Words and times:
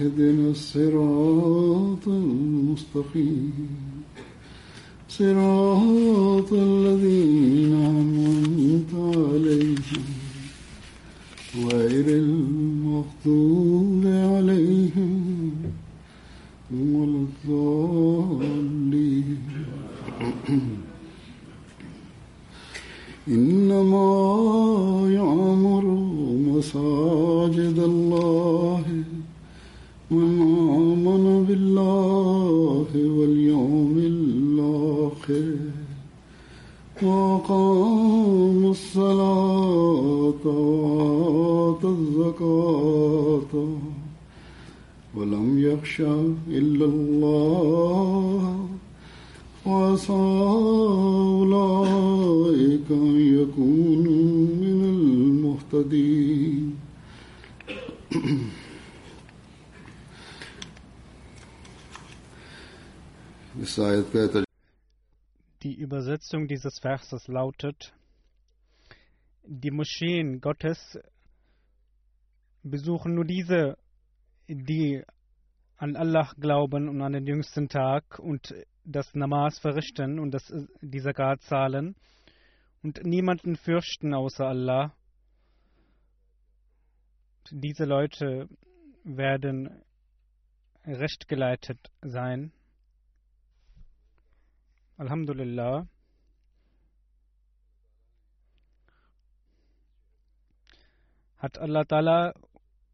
اهدنا 0.00 0.50
الصراط 0.50 2.08
المستقيم. 2.08 3.68
صراط 5.08 6.52
الذين 6.52 6.97
Übersetzung 66.28 66.46
dieses 66.46 66.78
Verses 66.80 67.26
lautet, 67.26 67.94
die 69.44 69.70
Moscheen 69.70 70.40
Gottes 70.40 70.98
besuchen 72.62 73.14
nur 73.14 73.24
diese, 73.24 73.78
die 74.46 75.02
an 75.78 75.96
Allah 75.96 76.30
glauben 76.38 76.88
und 76.88 77.00
an 77.00 77.12
den 77.12 77.26
jüngsten 77.26 77.68
Tag 77.68 78.18
und 78.18 78.54
das 78.84 79.14
Namas 79.14 79.58
verrichten 79.58 80.18
und 80.18 80.32
das, 80.32 80.52
die 80.82 81.00
Zakat 81.00 81.40
zahlen 81.42 81.96
und 82.82 83.02
niemanden 83.04 83.56
fürchten 83.56 84.12
außer 84.12 84.46
Allah. 84.46 84.94
Diese 87.50 87.84
Leute 87.84 88.48
werden 89.04 89.82
rechtgeleitet 90.84 91.78
sein. 92.02 92.52
Alhamdulillah. 94.98 95.86
Hat 101.38 101.56
Allah 101.56 101.84
Ta'ala 101.84 102.34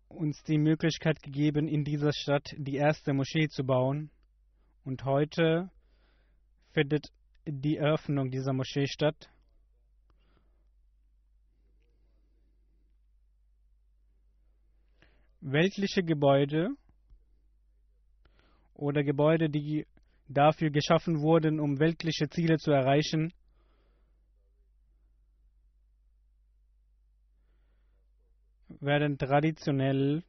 uns 0.08 0.42
die 0.42 0.58
Möglichkeit 0.58 1.22
gegeben, 1.22 1.66
in 1.66 1.82
dieser 1.82 2.12
Stadt 2.12 2.54
die 2.58 2.76
erste 2.76 3.14
Moschee 3.14 3.48
zu 3.48 3.64
bauen. 3.64 4.10
Und 4.84 5.04
heute 5.06 5.70
findet 6.72 7.08
die 7.46 7.78
Eröffnung 7.78 8.30
dieser 8.30 8.52
Moschee 8.52 8.86
statt. 8.86 9.30
Weltliche 15.40 16.02
Gebäude 16.02 16.68
oder 18.74 19.02
Gebäude, 19.02 19.48
die 19.48 19.86
dafür 20.28 20.70
geschaffen 20.70 21.22
wurden, 21.22 21.60
um 21.60 21.78
weltliche 21.78 22.28
Ziele 22.28 22.58
zu 22.58 22.72
erreichen, 22.72 23.32
werden 28.84 29.18
traditionell 29.18 30.22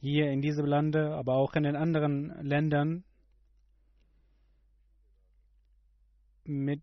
hier 0.00 0.30
in 0.30 0.40
diesem 0.40 0.66
Lande, 0.66 1.14
aber 1.14 1.34
auch 1.34 1.54
in 1.54 1.62
den 1.62 1.76
anderen 1.76 2.28
Ländern 2.42 3.04
mit 6.44 6.82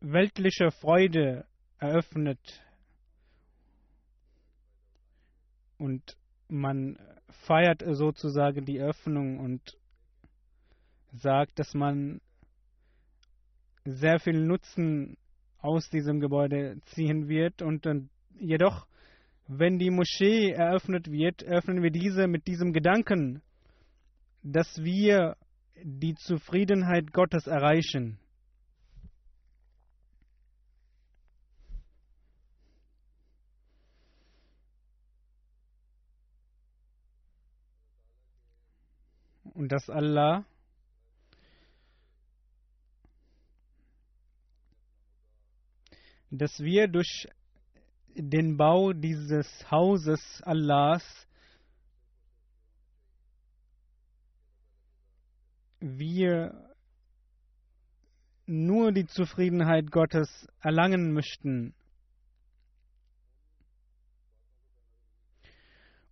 weltlicher 0.00 0.70
Freude 0.70 1.46
eröffnet. 1.78 2.38
Und 5.78 6.16
man 6.48 6.98
feiert 7.46 7.82
sozusagen 7.86 8.64
die 8.64 8.80
Öffnung 8.80 9.38
und 9.38 9.76
sagt, 11.12 11.58
dass 11.58 11.74
man 11.74 12.20
sehr 13.84 14.18
viel 14.20 14.44
Nutzen 14.44 15.16
aus 15.58 15.88
diesem 15.90 16.20
Gebäude 16.20 16.80
ziehen 16.86 17.28
wird 17.28 17.62
und 17.62 17.86
dann 17.86 18.10
jedoch, 18.38 18.86
wenn 19.48 19.78
die 19.78 19.90
Moschee 19.90 20.50
eröffnet 20.50 21.10
wird, 21.10 21.42
öffnen 21.42 21.82
wir 21.82 21.90
diese 21.90 22.28
mit 22.28 22.46
diesem 22.46 22.74
Gedanken, 22.74 23.42
dass 24.42 24.84
wir 24.84 25.36
die 25.82 26.14
Zufriedenheit 26.14 27.12
Gottes 27.12 27.46
erreichen. 27.46 28.18
Und 39.54 39.72
dass 39.72 39.88
Allah 39.88 40.44
dass 46.30 46.60
wir 46.60 46.88
durch 46.88 47.26
den 48.18 48.56
Bau 48.56 48.92
dieses 48.92 49.46
Hauses 49.70 50.42
Allahs 50.44 51.04
wir 55.80 56.74
nur 58.46 58.92
die 58.92 59.06
Zufriedenheit 59.06 59.90
Gottes 59.90 60.48
erlangen 60.60 61.12
möchten. 61.12 61.74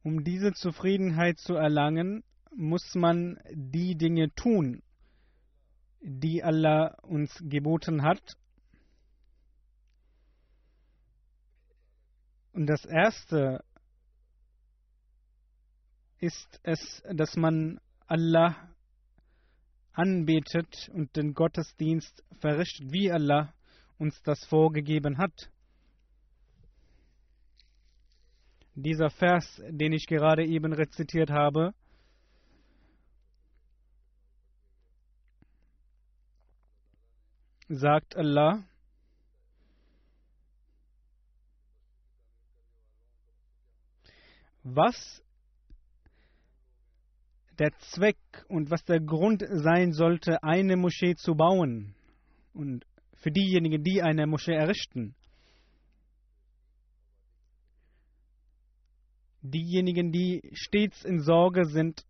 Um 0.02 0.22
diese 0.22 0.52
Zufriedenheit 0.52 1.38
zu 1.38 1.54
erlangen, 1.54 2.22
muss 2.54 2.94
man 2.94 3.38
die 3.52 3.96
Dinge 3.96 4.32
tun, 4.34 4.82
die 6.00 6.44
Allah 6.44 6.94
uns 7.02 7.36
geboten 7.42 8.02
hat. 8.02 8.36
Und 12.56 12.68
das 12.68 12.86
Erste 12.86 13.62
ist 16.20 16.58
es, 16.62 17.02
dass 17.12 17.36
man 17.36 17.78
Allah 18.06 18.56
anbetet 19.92 20.88
und 20.94 21.14
den 21.16 21.34
Gottesdienst 21.34 22.24
verrichtet, 22.40 22.90
wie 22.90 23.12
Allah 23.12 23.52
uns 23.98 24.22
das 24.22 24.42
vorgegeben 24.46 25.18
hat. 25.18 25.50
Dieser 28.74 29.10
Vers, 29.10 29.60
den 29.68 29.92
ich 29.92 30.06
gerade 30.06 30.46
eben 30.46 30.72
rezitiert 30.72 31.28
habe, 31.28 31.74
sagt 37.68 38.16
Allah, 38.16 38.64
was 44.74 45.22
der 47.58 47.70
Zweck 47.78 48.18
und 48.48 48.70
was 48.70 48.84
der 48.84 49.00
Grund 49.00 49.44
sein 49.48 49.92
sollte, 49.92 50.42
eine 50.42 50.76
Moschee 50.76 51.14
zu 51.14 51.34
bauen 51.34 51.94
und 52.52 52.84
für 53.14 53.30
diejenigen, 53.30 53.82
die 53.82 54.02
eine 54.02 54.26
Moschee 54.26 54.54
errichten. 54.54 55.14
Diejenigen, 59.40 60.10
die 60.10 60.42
stets 60.52 61.04
in 61.04 61.20
Sorge 61.20 61.66
sind, 61.66 62.04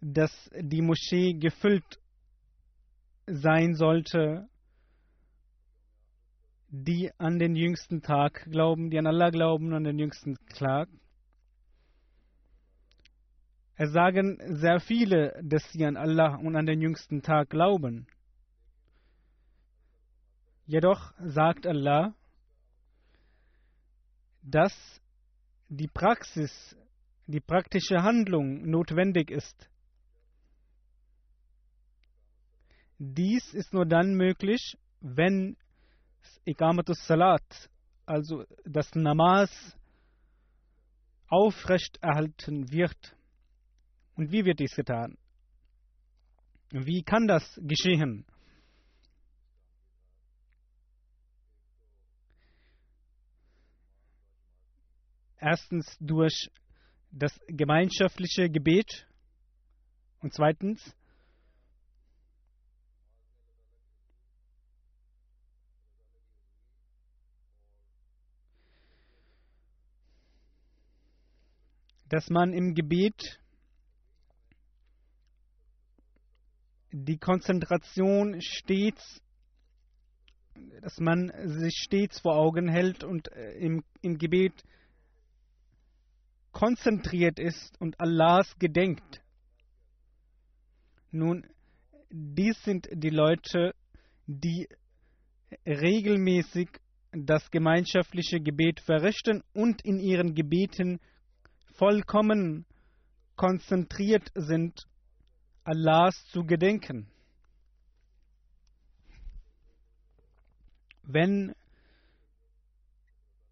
dass 0.00 0.50
die 0.60 0.82
Moschee 0.82 1.34
gefüllt 1.34 2.00
sein 3.26 3.74
sollte, 3.74 4.48
die 6.76 7.12
an 7.18 7.38
den 7.38 7.54
jüngsten 7.54 8.02
Tag 8.02 8.46
glauben, 8.50 8.90
die 8.90 8.98
an 8.98 9.06
Allah 9.06 9.30
glauben, 9.30 9.72
an 9.74 9.84
den 9.84 9.96
jüngsten 9.96 10.36
Tag. 10.58 10.88
Es 13.76 13.92
sagen 13.92 14.38
sehr 14.56 14.80
viele, 14.80 15.40
dass 15.42 15.62
sie 15.70 15.84
an 15.84 15.96
Allah 15.96 16.34
und 16.36 16.56
an 16.56 16.66
den 16.66 16.80
jüngsten 16.80 17.22
Tag 17.22 17.50
glauben. 17.50 18.08
Jedoch 20.66 21.12
sagt 21.20 21.64
Allah, 21.64 22.14
dass 24.42 24.74
die 25.68 25.88
Praxis, 25.88 26.76
die 27.26 27.40
praktische 27.40 28.02
Handlung 28.02 28.68
notwendig 28.68 29.30
ist. 29.30 29.70
Dies 32.98 33.54
ist 33.54 33.72
nur 33.72 33.86
dann 33.86 34.14
möglich, 34.14 34.76
wenn 35.00 35.56
Ikamatus 36.44 37.06
Salat, 37.06 37.70
also 38.06 38.44
das 38.64 38.94
Namas, 38.94 39.50
aufrechterhalten 41.28 42.70
wird. 42.70 43.16
Und 44.16 44.30
wie 44.30 44.44
wird 44.44 44.60
dies 44.60 44.74
getan? 44.74 45.16
Wie 46.70 47.02
kann 47.02 47.26
das 47.26 47.60
geschehen? 47.62 48.24
Erstens 55.38 55.96
durch 56.00 56.50
das 57.10 57.38
gemeinschaftliche 57.46 58.48
Gebet 58.48 59.06
und 60.20 60.32
zweitens 60.32 60.96
dass 72.08 72.28
man 72.30 72.52
im 72.52 72.74
Gebet 72.74 73.40
die 76.92 77.18
Konzentration 77.18 78.40
stets, 78.40 79.20
dass 80.80 80.98
man 80.98 81.32
sich 81.60 81.74
stets 81.84 82.20
vor 82.20 82.36
Augen 82.36 82.68
hält 82.68 83.02
und 83.02 83.32
äh, 83.32 83.52
im, 83.58 83.82
im 84.00 84.18
Gebet 84.18 84.52
konzentriert 86.52 87.40
ist 87.40 87.80
und 87.80 87.98
Allahs 87.98 88.56
gedenkt. 88.58 89.20
Nun, 91.10 91.46
dies 92.10 92.62
sind 92.62 92.88
die 92.92 93.10
Leute, 93.10 93.74
die 94.26 94.68
regelmäßig 95.66 96.68
das 97.12 97.50
gemeinschaftliche 97.50 98.40
Gebet 98.40 98.80
verrichten 98.80 99.42
und 99.52 99.84
in 99.84 99.98
ihren 99.98 100.34
Gebeten 100.34 101.00
vollkommen 101.76 102.66
konzentriert 103.36 104.30
sind, 104.34 104.86
Allahs 105.64 106.26
zu 106.28 106.44
gedenken. 106.44 107.08
Wenn 111.02 111.54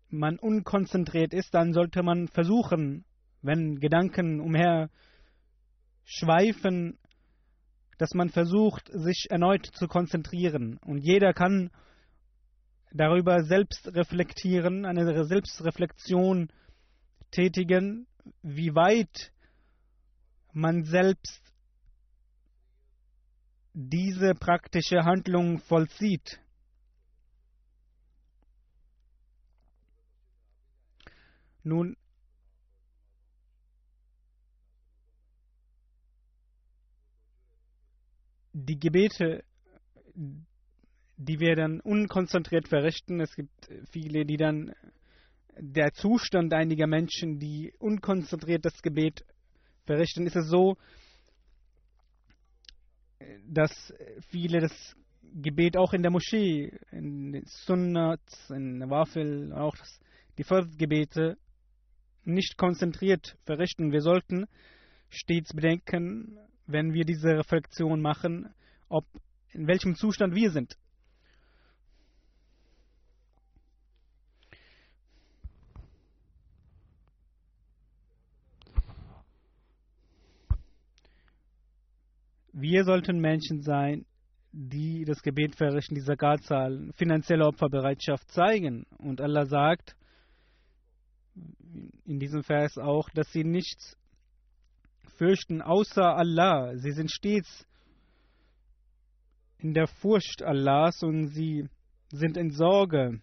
man 0.09 0.39
unkonzentriert 0.39 1.33
ist, 1.33 1.55
dann 1.55 1.73
sollte 1.73 2.03
man 2.03 2.29
versuchen, 2.29 3.05
wenn 3.41 3.81
Gedanken 3.81 4.41
umher 4.41 4.91
schweifen, 6.05 6.99
dass 7.99 8.15
man 8.15 8.29
versucht, 8.29 8.91
sich 8.93 9.27
erneut 9.31 9.67
zu 9.67 9.87
konzentrieren. 9.89 10.79
Und 10.85 10.99
jeder 10.99 11.33
kann 11.33 11.71
darüber 12.93 13.43
selbst 13.45 13.95
reflektieren, 13.95 14.85
eine 14.85 15.25
Selbstreflexion 15.25 16.49
tätigen, 17.31 18.07
wie 18.43 18.75
weit 18.75 19.33
man 20.53 20.85
selbst 20.85 21.43
diese 23.75 24.35
praktische 24.35 25.05
Handlung 25.05 25.59
vollzieht. 25.59 26.41
Nun, 31.65 31.97
die 38.53 38.79
Gebete, 38.79 39.45
die 40.15 41.39
wir 41.39 41.57
dann 41.57 41.81
unkonzentriert 41.81 42.69
verrichten, 42.69 43.21
es 43.21 43.35
gibt 43.35 43.69
viele, 43.91 44.27
die 44.27 44.37
dann 44.37 44.75
der 45.59 45.93
Zustand 45.93 46.53
einiger 46.53 46.87
Menschen, 46.87 47.39
die 47.39 47.73
unkonzentriert 47.79 48.65
das 48.65 48.81
Gebet 48.83 49.25
verrichten, 49.85 50.27
ist 50.27 50.37
es 50.37 50.49
so, 50.49 50.77
dass 53.47 53.93
viele 54.31 54.61
das 54.61 54.97
Gebet 55.35 55.77
auch 55.77 55.93
in 55.93 56.03
der 56.03 56.11
Moschee, 56.11 56.73
in 56.91 57.33
den 57.33 57.45
Sunnats, 57.47 58.51
in 58.51 58.81
der 58.81 58.91
Wafel, 58.91 59.53
auch 59.53 59.77
die 60.39 60.45
Fardgebete 60.45 61.37
nicht 62.25 62.57
konzentriert 62.57 63.37
verrichten. 63.45 63.93
Wir 63.93 64.01
sollten 64.01 64.47
stets 65.09 65.55
bedenken, 65.55 66.39
wenn 66.67 66.93
wir 66.93 67.05
diese 67.05 67.31
Reflexion 67.31 68.01
machen, 68.01 68.55
ob 68.89 69.05
in 69.53 69.67
welchem 69.67 69.95
Zustand 69.97 70.35
wir 70.35 70.51
sind. 70.51 70.77
Wir 82.53 82.85
sollten 82.85 83.19
Menschen 83.19 83.63
sein, 83.63 84.05
die 84.53 85.05
das 85.07 85.23
Gebet 85.23 85.57
verrichten, 85.57 85.95
die 85.95 86.03
Zakat 86.03 86.43
zahlen, 86.43 86.93
finanzielle 86.93 87.47
Opferbereitschaft 87.47 88.31
zeigen. 88.31 88.85
Und 88.99 89.23
Allah 89.23 89.47
sagt 89.47 89.97
in 92.05 92.19
diesem 92.19 92.43
Vers 92.43 92.77
auch, 92.77 93.09
dass 93.11 93.33
sie 93.33 93.45
nichts 93.45 93.97
fürchten 95.17 95.63
außer 95.63 96.17
Allah. 96.17 96.77
Sie 96.77 96.93
sind 96.93 97.11
stets 97.11 97.67
in 99.59 99.73
der 99.73 99.87
Furcht 99.87 100.43
Allahs 100.43 101.03
und 101.03 101.29
sie 101.29 101.69
sind 102.11 102.37
in 102.37 102.51
Sorge, 102.51 103.23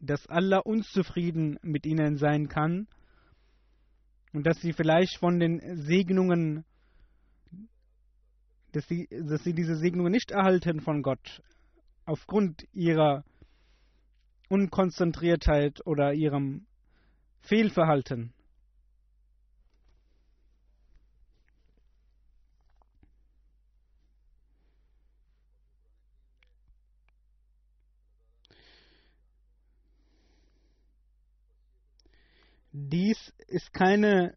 dass 0.00 0.26
Allah 0.26 0.58
unzufrieden 0.58 1.58
mit 1.62 1.86
ihnen 1.86 2.16
sein 2.16 2.48
kann 2.48 2.88
und 4.32 4.46
dass 4.46 4.60
sie 4.60 4.72
vielleicht 4.72 5.18
von 5.18 5.38
den 5.38 5.60
Segnungen 5.76 6.64
dass 8.72 8.86
sie, 8.86 9.08
dass 9.10 9.42
sie 9.44 9.54
diese 9.54 9.76
Segnung 9.76 10.10
nicht 10.10 10.30
erhalten 10.30 10.80
von 10.80 11.02
Gott 11.02 11.42
aufgrund 12.04 12.66
ihrer 12.72 13.24
Unkonzentriertheit 14.48 15.86
oder 15.86 16.12
ihrem 16.12 16.66
Fehlverhalten. 17.40 18.32
Dies 32.72 33.32
ist 33.48 33.72
keine 33.72 34.36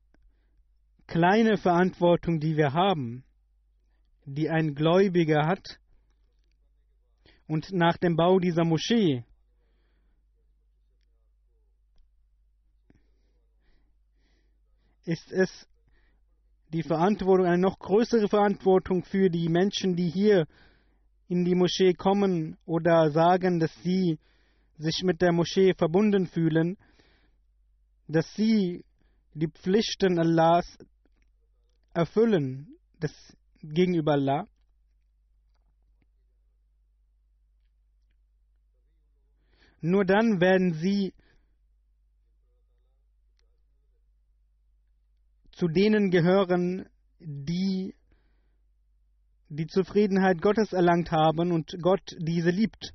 kleine 1.07 1.57
Verantwortung, 1.57 2.39
die 2.39 2.57
wir 2.57 2.73
haben 2.73 3.23
die 4.25 4.49
ein 4.49 4.75
Gläubiger 4.75 5.45
hat. 5.45 5.79
Und 7.47 7.71
nach 7.71 7.97
dem 7.97 8.15
Bau 8.15 8.39
dieser 8.39 8.63
Moschee 8.63 9.23
ist 15.05 15.31
es 15.31 15.67
die 16.71 16.83
Verantwortung, 16.83 17.45
eine 17.45 17.57
noch 17.57 17.77
größere 17.77 18.27
Verantwortung 18.27 19.03
für 19.03 19.29
die 19.29 19.49
Menschen, 19.49 19.95
die 19.95 20.09
hier 20.09 20.47
in 21.27 21.45
die 21.45 21.55
Moschee 21.55 21.93
kommen 21.93 22.57
oder 22.65 23.11
sagen, 23.11 23.59
dass 23.59 23.73
sie 23.83 24.17
sich 24.77 25.03
mit 25.03 25.21
der 25.21 25.31
Moschee 25.31 25.73
verbunden 25.73 26.27
fühlen, 26.27 26.77
dass 28.07 28.33
sie 28.33 28.83
die 29.33 29.49
Pflichten 29.49 30.19
Allahs 30.19 30.77
erfüllen 31.93 32.73
das 33.03 33.11
gegenüber 33.63 34.13
Allah. 34.13 34.47
Nur 39.81 40.05
dann 40.05 40.39
werden 40.39 40.73
sie 40.73 41.13
zu 45.51 45.67
denen 45.67 46.09
gehören, 46.09 46.89
die 47.19 47.95
die 49.49 49.67
Zufriedenheit 49.67 50.41
Gottes 50.41 50.73
erlangt 50.73 51.11
haben 51.11 51.51
und 51.51 51.75
Gott 51.81 52.15
diese 52.17 52.49
liebt. 52.49 52.93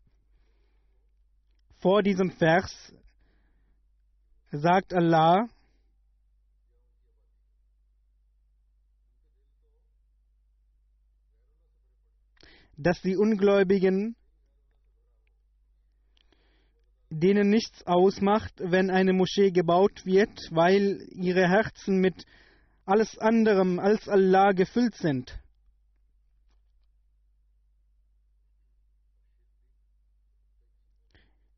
Vor 1.77 2.03
diesem 2.03 2.31
Vers 2.33 2.93
sagt 4.51 4.93
Allah, 4.93 5.49
dass 12.79 13.03
die 13.03 13.17
Ungläubigen, 13.17 14.15
denen 17.11 17.51
nichts 17.51 17.87
ausmacht, 17.87 18.55
wenn 18.59 18.91
eine 18.91 19.13
Moschee 19.13 19.51
gebaut 19.51 20.07
wird, 20.07 20.49
weil 20.53 21.03
ihre 21.11 21.49
Herzen 21.49 21.99
mit 21.99 22.25
alles 22.85 23.19
anderem 23.19 23.81
als 23.81 24.09
Allah 24.09 24.53
gefüllt 24.53 24.95
sind. 24.95 25.39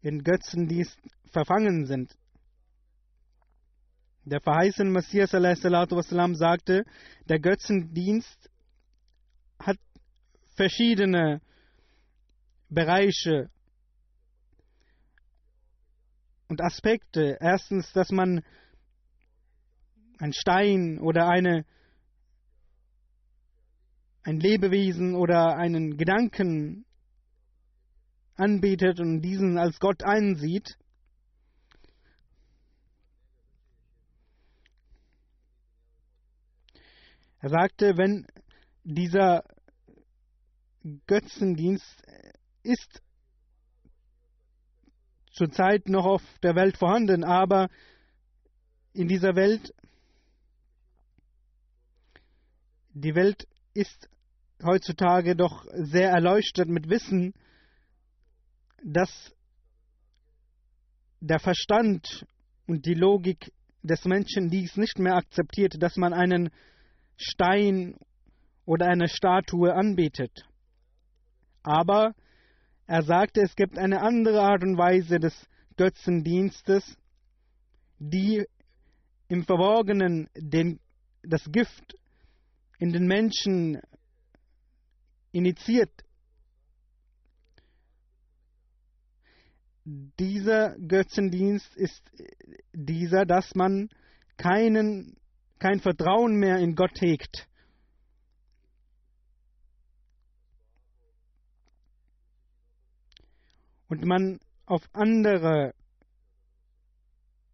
In 0.03 0.25
Götzendienst 0.25 0.99
verfangen 1.31 1.85
sind. 1.85 2.17
Der 4.25 4.41
verheißene 4.41 4.91
Messias 4.91 5.33
wassalam, 5.33 6.35
sagte, 6.35 6.85
der 7.27 7.39
Götzendienst 7.39 8.51
hat 9.59 9.77
verschiedene 10.61 11.41
Bereiche 12.69 13.49
und 16.49 16.61
Aspekte. 16.61 17.39
Erstens, 17.41 17.91
dass 17.95 18.11
man 18.11 18.45
ein 20.19 20.35
Stein 20.35 20.99
oder 20.99 21.29
eine, 21.29 21.65
ein 24.23 24.39
Lebewesen 24.39 25.15
oder 25.15 25.57
einen 25.57 25.97
Gedanken 25.97 26.85
anbietet 28.35 29.01
und 29.01 29.23
diesen 29.23 29.57
als 29.57 29.79
Gott 29.81 30.05
einsieht. 30.05 30.77
Er 37.39 37.49
sagte, 37.49 37.97
wenn 37.97 38.27
dieser 38.85 39.43
Götzendienst 41.07 42.03
ist 42.63 43.03
zurzeit 45.33 45.89
noch 45.89 46.05
auf 46.05 46.23
der 46.43 46.55
Welt 46.55 46.77
vorhanden, 46.77 47.25
aber 47.25 47.69
in 48.93 49.09
dieser 49.09 49.37
Welt 49.37 49.73
Die 52.93 53.15
Welt 53.15 53.47
ist 53.73 54.09
heutzutage 54.65 55.37
doch 55.37 55.65
sehr 55.73 56.11
erleuchtet 56.11 56.69
mit 56.69 56.91
Wissen, 56.91 57.35
dass 58.85 59.33
der 61.21 61.39
Verstand 61.39 62.27
und 62.67 62.85
die 62.87 62.95
Logik 62.95 63.53
des 63.83 64.05
Menschen 64.05 64.51
dies 64.51 64.77
nicht 64.77 64.99
mehr 64.99 65.15
akzeptiert, 65.15 65.81
dass 65.81 65.97
man 65.97 66.13
einen 66.13 66.51
Stein 67.17 67.97
oder 68.65 68.87
eine 68.87 69.09
Statue 69.09 69.73
anbetet. 69.73 70.47
Aber 71.63 72.15
er 72.87 73.03
sagte, 73.03 73.43
es 73.43 73.55
gibt 73.55 73.79
eine 73.79 74.01
andere 74.03 74.43
Art 74.43 74.63
und 74.63 74.77
Weise 74.77 75.21
des 75.21 75.35
Götzendienstes, 75.77 76.97
die 77.99 78.47
im 79.29 79.45
Verborgenen 79.45 80.29
den, 80.35 80.81
das 81.23 81.45
Gift 81.53 81.95
in 82.79 82.93
den 82.93 83.07
Menschen 83.07 83.81
initiiert. 85.33 85.93
Dieser 89.85 90.77
Götzendienst 90.79 91.75
ist 91.77 92.03
dieser, 92.73 93.25
dass 93.25 93.55
man 93.55 93.89
keinen, 94.37 95.17
kein 95.59 95.81
Vertrauen 95.81 96.37
mehr 96.37 96.59
in 96.59 96.75
Gott 96.75 97.01
hegt. 97.01 97.47
Und 103.91 104.05
man 104.05 104.39
auf 104.67 104.83
andere 104.93 105.75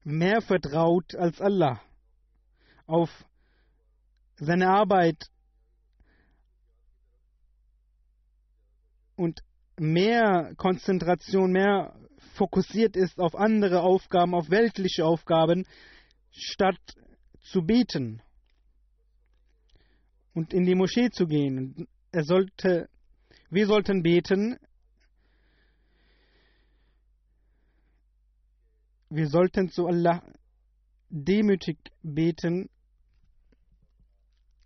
mehr 0.04 0.42
vertraut 0.42 1.14
als 1.16 1.40
Allah. 1.40 1.80
Auf 2.86 3.10
seine 4.36 4.68
Arbeit 4.68 5.30
und 9.16 9.40
mehr 9.78 10.52
Konzentration, 10.58 11.52
mehr 11.52 11.98
fokussiert 12.34 12.96
ist 12.96 13.18
auf 13.18 13.34
andere 13.34 13.80
Aufgaben, 13.80 14.34
auf 14.34 14.50
weltliche 14.50 15.06
Aufgaben, 15.06 15.66
statt 16.30 16.78
zu 17.40 17.62
beten 17.62 18.20
und 20.34 20.52
in 20.52 20.66
die 20.66 20.74
Moschee 20.74 21.08
zu 21.08 21.26
gehen. 21.26 21.88
Er 22.12 22.24
sollte, 22.24 22.90
wir 23.48 23.66
sollten 23.66 24.02
beten. 24.02 24.58
Wir 29.08 29.28
sollten 29.28 29.68
zu 29.68 29.86
Allah 29.86 30.22
demütig 31.08 31.78
beten 32.02 32.68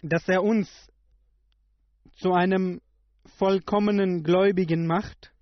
dass 0.02 0.28
er 0.28 0.42
uns 0.42 0.68
zu 2.16 2.32
einem 2.32 2.80
vollkommenen 3.38 4.23
Gläubigen 4.23 4.87
macht. 4.87 5.32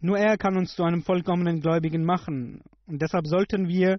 Nur 0.00 0.18
er 0.18 0.36
kann 0.36 0.56
uns 0.56 0.74
zu 0.74 0.82
einem 0.82 1.02
vollkommenen 1.02 1.60
Gläubigen 1.60 2.04
machen. 2.04 2.62
Und 2.86 3.00
deshalb 3.00 3.26
sollten 3.26 3.68
wir 3.68 3.98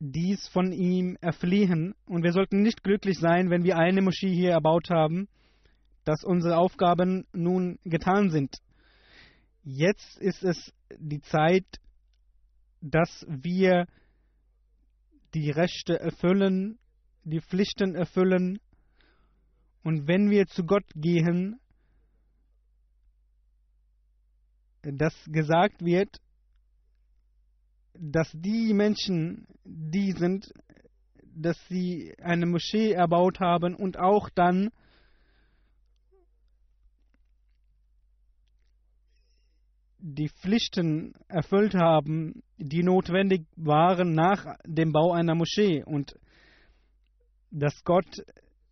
dies 0.00 0.48
von 0.48 0.72
ihm 0.72 1.16
erfliehen. 1.20 1.94
Und 2.06 2.24
wir 2.24 2.32
sollten 2.32 2.62
nicht 2.62 2.82
glücklich 2.82 3.18
sein, 3.18 3.50
wenn 3.50 3.62
wir 3.62 3.76
eine 3.76 4.02
Moschee 4.02 4.34
hier 4.34 4.50
erbaut 4.50 4.90
haben, 4.90 5.28
dass 6.04 6.24
unsere 6.24 6.56
Aufgaben 6.56 7.26
nun 7.32 7.78
getan 7.84 8.30
sind. 8.30 8.56
Jetzt 9.62 10.18
ist 10.18 10.42
es 10.42 10.72
die 10.98 11.20
Zeit, 11.20 11.66
dass 12.80 13.26
wir 13.28 13.86
die 15.34 15.50
Rechte 15.50 16.00
erfüllen, 16.00 16.78
die 17.24 17.40
Pflichten 17.40 17.94
erfüllen. 17.94 18.58
Und 19.82 20.08
wenn 20.08 20.30
wir 20.30 20.46
zu 20.46 20.64
Gott 20.64 20.86
gehen, 20.94 21.60
dass 24.82 25.14
gesagt 25.26 25.84
wird, 25.84 26.16
dass 27.94 28.30
die 28.32 28.72
Menschen, 28.72 29.46
die 29.64 30.12
sind, 30.12 30.52
dass 31.34 31.56
sie 31.68 32.14
eine 32.18 32.46
Moschee 32.46 32.92
erbaut 32.92 33.40
haben 33.40 33.74
und 33.74 33.98
auch 33.98 34.30
dann 34.30 34.70
die 40.02 40.28
Pflichten 40.28 41.14
erfüllt 41.28 41.74
haben, 41.74 42.42
die 42.58 42.82
notwendig 42.82 43.46
waren 43.56 44.12
nach 44.12 44.56
dem 44.64 44.92
Bau 44.92 45.12
einer 45.12 45.34
Moschee 45.34 45.82
und 45.84 46.14
dass 47.50 47.84
Gott 47.84 48.22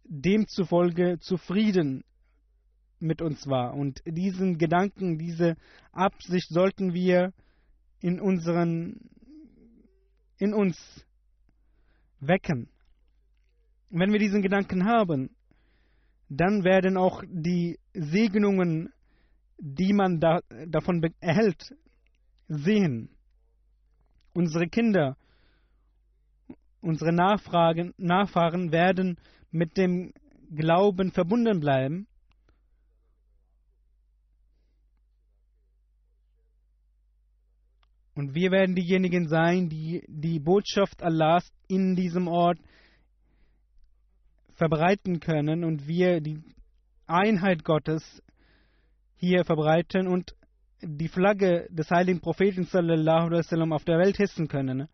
demzufolge 0.04 1.18
zufrieden 1.20 2.04
mit 2.98 3.22
uns 3.22 3.46
war. 3.46 3.74
Und 3.74 4.00
diesen 4.06 4.58
Gedanken, 4.58 5.18
diese 5.18 5.56
Absicht 5.92 6.48
sollten 6.48 6.94
wir 6.94 7.32
in 8.00 8.20
unseren, 8.20 9.10
in 10.38 10.54
uns 10.54 10.76
wecken. 12.20 12.68
Wenn 13.90 14.12
wir 14.12 14.18
diesen 14.18 14.42
Gedanken 14.42 14.84
haben, 14.84 15.30
dann 16.28 16.64
werden 16.64 16.96
auch 16.96 17.22
die 17.26 17.78
Segnungen, 17.94 18.92
die 19.58 19.92
man 19.92 20.20
da, 20.20 20.40
davon 20.66 21.02
erhält, 21.20 21.74
sehen. 22.48 23.10
Unsere 24.32 24.68
Kinder, 24.68 25.16
unsere 26.80 27.12
Nachfragen, 27.12 27.92
Nachfahren 27.96 28.72
werden 28.72 29.18
mit 29.50 29.76
dem 29.76 30.12
Glauben 30.54 31.12
verbunden 31.12 31.60
bleiben. 31.60 32.06
Und 38.14 38.34
wir 38.34 38.50
werden 38.50 38.74
diejenigen 38.74 39.28
sein, 39.28 39.68
die 39.68 40.02
die 40.08 40.40
Botschaft 40.40 41.02
Allahs 41.02 41.52
in 41.68 41.94
diesem 41.94 42.26
Ort 42.26 42.58
verbreiten 44.54 45.20
können 45.20 45.62
und 45.62 45.86
wir 45.86 46.20
die 46.20 46.42
Einheit 47.06 47.64
Gottes 47.64 48.20
hier 49.18 49.44
verbreiten 49.44 50.06
und 50.06 50.34
die 50.80 51.08
Flagge 51.08 51.68
des 51.70 51.90
heiligen 51.90 52.20
Propheten 52.20 52.64
wasallam 52.64 53.72
auf 53.72 53.84
der 53.84 53.98
Welt 53.98 54.16
hissen 54.16 54.48
können. 54.48 54.88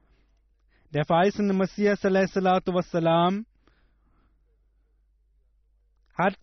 Der 0.92 1.04
verheißene 1.04 1.52
Messias 1.52 2.02
wasallam 2.02 3.46
hat 6.16 6.38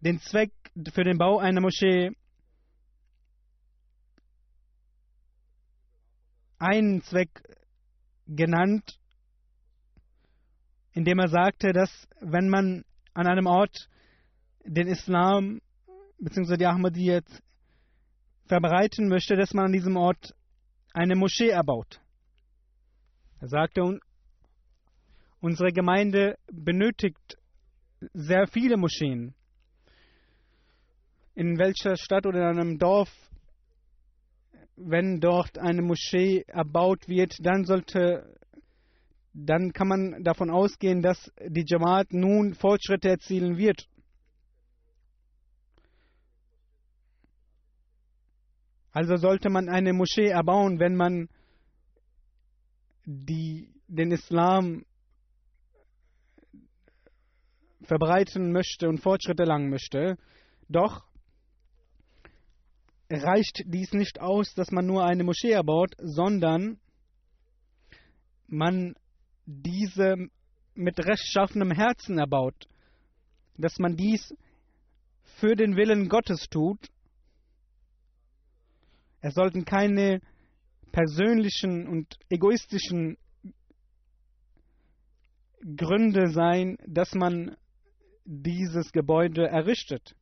den 0.00 0.20
Zweck 0.20 0.52
für 0.92 1.02
den 1.02 1.18
Bau 1.18 1.38
einer 1.38 1.60
Moschee 1.60 2.10
einen 6.58 7.02
Zweck 7.02 7.42
genannt, 8.26 8.98
indem 10.92 11.18
er 11.18 11.28
sagte, 11.28 11.72
dass 11.72 11.90
wenn 12.20 12.48
man 12.48 12.84
an 13.14 13.26
einem 13.26 13.46
Ort 13.46 13.88
den 14.64 14.86
Islam 14.86 15.60
bzw. 16.18 16.56
die 16.56 16.66
Ahmadiyyat 16.66 17.24
verbreiten 18.46 19.08
möchte, 19.08 19.36
dass 19.36 19.54
man 19.54 19.66
an 19.66 19.72
diesem 19.72 19.96
Ort 19.96 20.34
eine 20.92 21.16
Moschee 21.16 21.48
erbaut. 21.48 22.00
Er 23.40 23.48
sagte, 23.48 23.98
unsere 25.40 25.72
Gemeinde 25.72 26.38
benötigt 26.50 27.36
sehr 28.12 28.46
viele 28.46 28.76
Moscheen. 28.76 29.34
In 31.34 31.58
welcher 31.58 31.96
Stadt 31.96 32.26
oder 32.26 32.50
in 32.50 32.58
einem 32.58 32.78
Dorf, 32.78 33.10
wenn 34.76 35.20
dort 35.20 35.58
eine 35.58 35.82
Moschee 35.82 36.44
erbaut 36.46 37.08
wird, 37.08 37.34
dann 37.40 37.64
sollte, 37.64 38.36
dann 39.32 39.72
kann 39.72 39.88
man 39.88 40.22
davon 40.22 40.50
ausgehen, 40.50 41.02
dass 41.02 41.32
die 41.46 41.64
Jamaat 41.66 42.12
nun 42.12 42.54
Fortschritte 42.54 43.08
erzielen 43.08 43.56
wird. 43.56 43.88
Also 48.94 49.16
sollte 49.16 49.50
man 49.50 49.68
eine 49.68 49.92
Moschee 49.92 50.28
erbauen, 50.28 50.78
wenn 50.78 50.94
man 50.94 51.28
die, 53.04 53.68
den 53.88 54.12
Islam 54.12 54.86
verbreiten 57.82 58.52
möchte 58.52 58.88
und 58.88 58.98
Fortschritte 58.98 59.42
erlangen 59.42 59.68
möchte. 59.68 60.16
Doch 60.68 61.04
reicht 63.10 63.64
dies 63.66 63.92
nicht 63.94 64.20
aus, 64.20 64.54
dass 64.54 64.70
man 64.70 64.86
nur 64.86 65.04
eine 65.04 65.24
Moschee 65.24 65.50
erbaut, 65.50 65.94
sondern 65.98 66.78
man 68.46 68.94
diese 69.44 70.28
mit 70.74 71.00
rechtschaffenem 71.00 71.72
Herzen 71.72 72.18
erbaut, 72.18 72.68
dass 73.56 73.76
man 73.80 73.96
dies 73.96 74.32
für 75.40 75.56
den 75.56 75.74
Willen 75.74 76.08
Gottes 76.08 76.48
tut 76.48 76.93
es 79.24 79.32
sollten 79.32 79.64
keine 79.64 80.20
persönlichen 80.92 81.88
und 81.88 82.14
egoistischen 82.28 83.16
Gründe 85.76 86.28
sein, 86.28 86.76
dass 86.86 87.14
man 87.14 87.56
dieses 88.26 88.92
Gebäude 88.92 89.48
errichtet. 89.48 90.14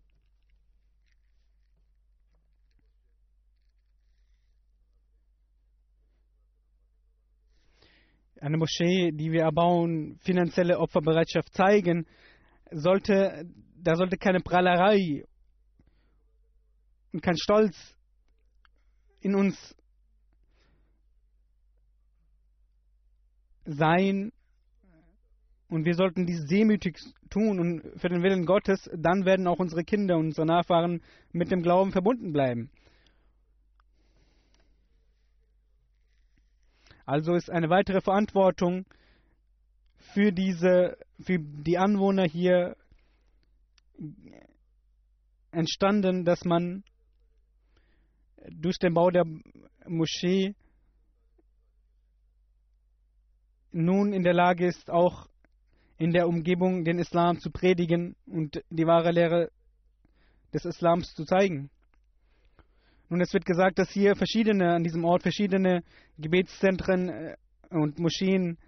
Eine 8.40 8.56
Moschee, 8.56 9.10
die 9.10 9.32
wir 9.32 9.42
erbauen, 9.42 10.16
finanzielle 10.22 10.78
Opferbereitschaft 10.78 11.52
zeigen, 11.54 12.06
sollte, 12.70 13.50
da 13.74 13.96
sollte 13.96 14.16
keine 14.16 14.38
Prahlerei 14.38 15.24
und 17.12 17.20
kein 17.20 17.36
Stolz 17.36 17.96
in 19.22 19.35
uns 19.35 19.74
sein 23.64 24.32
und 25.68 25.85
wir 25.85 25.94
sollten 25.94 26.26
dies 26.26 26.44
demütig 26.46 26.98
tun 27.30 27.58
und 27.58 28.00
für 28.00 28.08
den 28.08 28.22
Willen 28.22 28.44
Gottes, 28.44 28.90
dann 28.94 29.24
werden 29.24 29.46
auch 29.46 29.58
unsere 29.58 29.85
Kinder 29.85 30.16
und 30.18 30.26
unsere 30.26 30.46
Nachfahren 30.46 31.02
mit 31.32 31.50
dem 31.50 31.62
Glauben 31.62 31.92
verbunden 31.92 32.32
bleiben. 32.32 32.70
Also 37.06 37.35
ist 37.35 37.50
eine 37.50 37.70
weitere 37.70 38.00
Verantwortung 38.00 38.85
für 40.14 40.32
diese, 40.32 40.98
für 41.20 41.38
die 41.38 41.78
Anwohner 41.78 42.24
hier 42.24 42.76
entstanden, 45.52 46.24
dass 46.24 46.44
man 46.44 46.85
durch 48.50 48.78
den 48.78 48.94
Bau 48.94 49.11
der 49.11 49.24
Moschee 49.87 50.55
nun 53.72 54.12
in 54.12 54.22
der 54.22 54.35
Lage 54.35 54.66
ist, 54.66 54.90
auch 54.90 55.28
in 55.98 56.12
der 56.12 56.28
Umgebung 56.28 56.85
den 56.85 56.98
Islam 56.98 57.38
zu 57.38 57.50
predigen 57.50 58.16
und 58.26 58.62
die 58.70 58.87
wahre 58.87 59.12
Lehre 59.12 59.50
des 60.52 60.64
Islams 60.64 61.14
zu 61.14 61.24
zeigen. 61.24 61.70
Nun, 63.09 63.20
es 63.20 63.33
wird 63.33 63.44
gesagt, 63.44 63.78
dass 63.78 63.90
hier 63.90 64.16
verschiedene, 64.16 64.74
an 64.74 64.85
diesem 64.85 65.05
Ort 65.05 65.22
verschiedene 65.22 65.83
Gebetszentren 66.18 67.09
äh, 67.09 67.37
und 67.70 67.98
Moscheen 67.98 68.59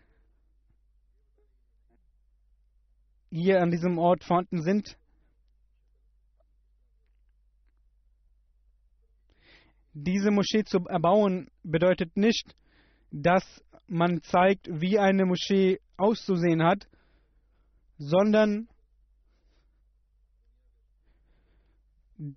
hier 3.30 3.60
an 3.60 3.70
diesem 3.70 3.98
Ort 3.98 4.22
vorhanden 4.22 4.62
sind. 4.62 4.96
Diese 9.94 10.32
Moschee 10.32 10.64
zu 10.64 10.78
erbauen 10.86 11.48
bedeutet 11.62 12.16
nicht, 12.16 12.54
dass 13.12 13.44
man 13.86 14.22
zeigt, 14.22 14.68
wie 14.68 14.98
eine 14.98 15.24
Moschee 15.24 15.78
auszusehen 15.96 16.64
hat, 16.64 16.88
sondern 17.98 18.68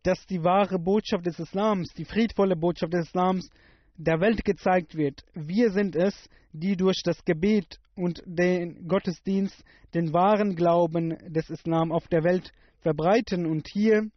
dass 0.04 0.26
die 0.28 0.43
wahre 0.43 0.78
Botschaft 0.78 1.26
des 1.26 1.39
Islams, 1.39 1.93
die 1.93 2.06
friedvolle 2.06 2.56
Botschaft 2.56 2.93
des 2.93 3.08
Islams 3.08 3.50
der 3.96 4.20
Welt 4.20 4.46
gezeigt 4.46 4.96
wird. 4.96 5.24
Wir 5.34 5.72
sind 5.72 5.96
es, 5.96 6.30
die 6.52 6.76
durch 6.76 7.02
das 7.04 7.24
Gebet 7.26 7.80
und 7.96 8.22
den 8.26 8.88
Gottesdienst 8.88 9.63
den 9.96 10.13
wahren 10.13 10.56
Glauben 10.56 11.17
des 11.34 11.50
Islam 11.50 11.91
auf 11.91 12.08
der 12.08 12.24
Welt 12.24 12.52
verbreiten. 12.82 13.48
Und 13.48 13.67
hier 13.67 14.10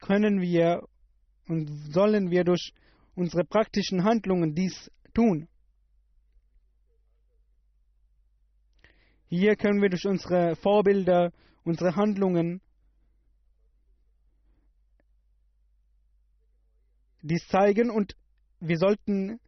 können 0.00 0.40
wir 0.40 0.82
und 1.48 1.68
sollen 1.92 2.30
wir 2.30 2.44
durch 2.44 2.72
unsere 3.14 3.44
praktischen 3.44 4.04
Handlungen 4.04 4.54
dies 4.54 4.90
tun. 5.14 5.48
Hier 9.28 9.56
können 9.56 9.80
wir 9.80 9.88
durch 9.88 10.06
unsere 10.06 10.56
Vorbilder, 10.56 11.32
unsere 11.64 11.96
Handlungen 11.96 12.60
dies 17.22 17.46
zeigen 17.48 17.90
und 17.90 18.14
wir 18.60 18.76
sollten 18.76 19.40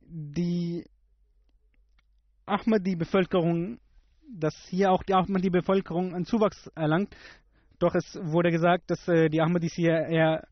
die 0.00 0.84
Ahmadi-Bevölkerung, 2.46 3.78
dass 4.28 4.54
hier 4.68 4.90
auch 4.90 5.02
die 5.02 5.14
Ahmadi-Bevölkerung 5.14 6.14
einen 6.14 6.26
Zuwachs 6.26 6.66
erlangt. 6.74 7.14
Doch 7.78 7.94
es 7.94 8.18
wurde 8.20 8.50
gesagt, 8.50 8.90
dass 8.90 9.06
äh, 9.08 9.28
die 9.28 9.40
Ahmadis 9.40 9.74
hier 9.74 9.92
eher 9.92 10.46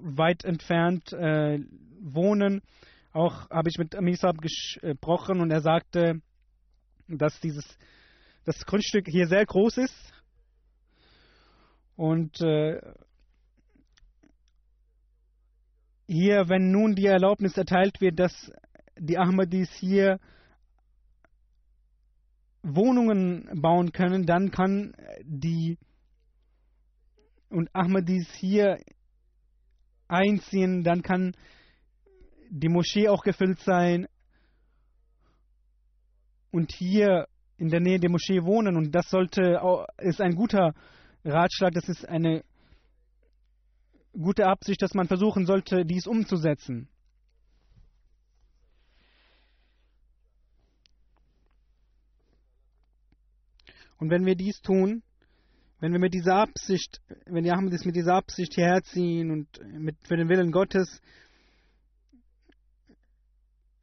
weit 0.00 0.44
entfernt 0.44 1.12
äh, 1.12 1.58
wohnen. 2.00 2.62
Auch 3.12 3.48
habe 3.50 3.68
ich 3.68 3.78
mit 3.78 3.94
Amisab 3.94 4.38
gesprochen 4.38 5.40
und 5.40 5.50
er 5.50 5.60
sagte, 5.60 6.20
dass 7.08 7.38
dieses 7.40 7.64
das 8.44 8.64
Grundstück 8.64 9.06
hier 9.08 9.28
sehr 9.28 9.46
groß 9.46 9.78
ist 9.78 10.12
Und 11.96 12.40
äh, 12.40 12.80
hier, 16.06 16.48
wenn 16.48 16.70
nun 16.70 16.94
die 16.94 17.06
Erlaubnis 17.06 17.56
erteilt 17.56 18.00
wird, 18.00 18.18
dass 18.18 18.50
die 18.98 19.18
Ahmadis 19.18 19.70
hier 19.74 20.18
Wohnungen 22.62 23.48
bauen 23.60 23.92
können, 23.92 24.26
dann 24.26 24.50
kann 24.50 24.94
die 25.24 25.78
und 27.48 27.74
Ahmadis 27.74 28.32
hier 28.34 28.78
einziehen, 30.12 30.84
dann 30.84 31.02
kann 31.02 31.34
die 32.50 32.68
Moschee 32.68 33.08
auch 33.08 33.22
gefüllt 33.22 33.60
sein 33.60 34.06
und 36.50 36.70
hier 36.72 37.26
in 37.56 37.68
der 37.68 37.80
Nähe 37.80 37.98
der 37.98 38.10
Moschee 38.10 38.42
wohnen 38.42 38.76
und 38.76 38.92
das 38.92 39.08
sollte 39.08 39.60
ist 39.98 40.20
ein 40.20 40.34
guter 40.34 40.74
Ratschlag, 41.24 41.72
das 41.72 41.88
ist 41.88 42.06
eine 42.08 42.44
gute 44.12 44.46
Absicht, 44.46 44.82
dass 44.82 44.94
man 44.94 45.08
versuchen 45.08 45.46
sollte, 45.46 45.84
dies 45.86 46.06
umzusetzen. 46.06 46.88
Und 53.98 54.10
wenn 54.10 54.26
wir 54.26 54.34
dies 54.34 54.60
tun, 54.60 55.02
wenn 55.82 55.92
wir 55.92 55.98
mit 55.98 56.14
dieser 56.14 56.36
Absicht, 56.36 57.00
wenn 57.26 57.42
die 57.42 57.50
Ahmadis 57.50 57.84
mit 57.84 57.96
dieser 57.96 58.14
Absicht 58.14 58.54
hierher 58.54 58.82
ziehen 58.84 59.32
und 59.32 59.48
mit, 59.80 59.96
für 60.06 60.16
den 60.16 60.28
Willen 60.28 60.52
Gottes 60.52 61.00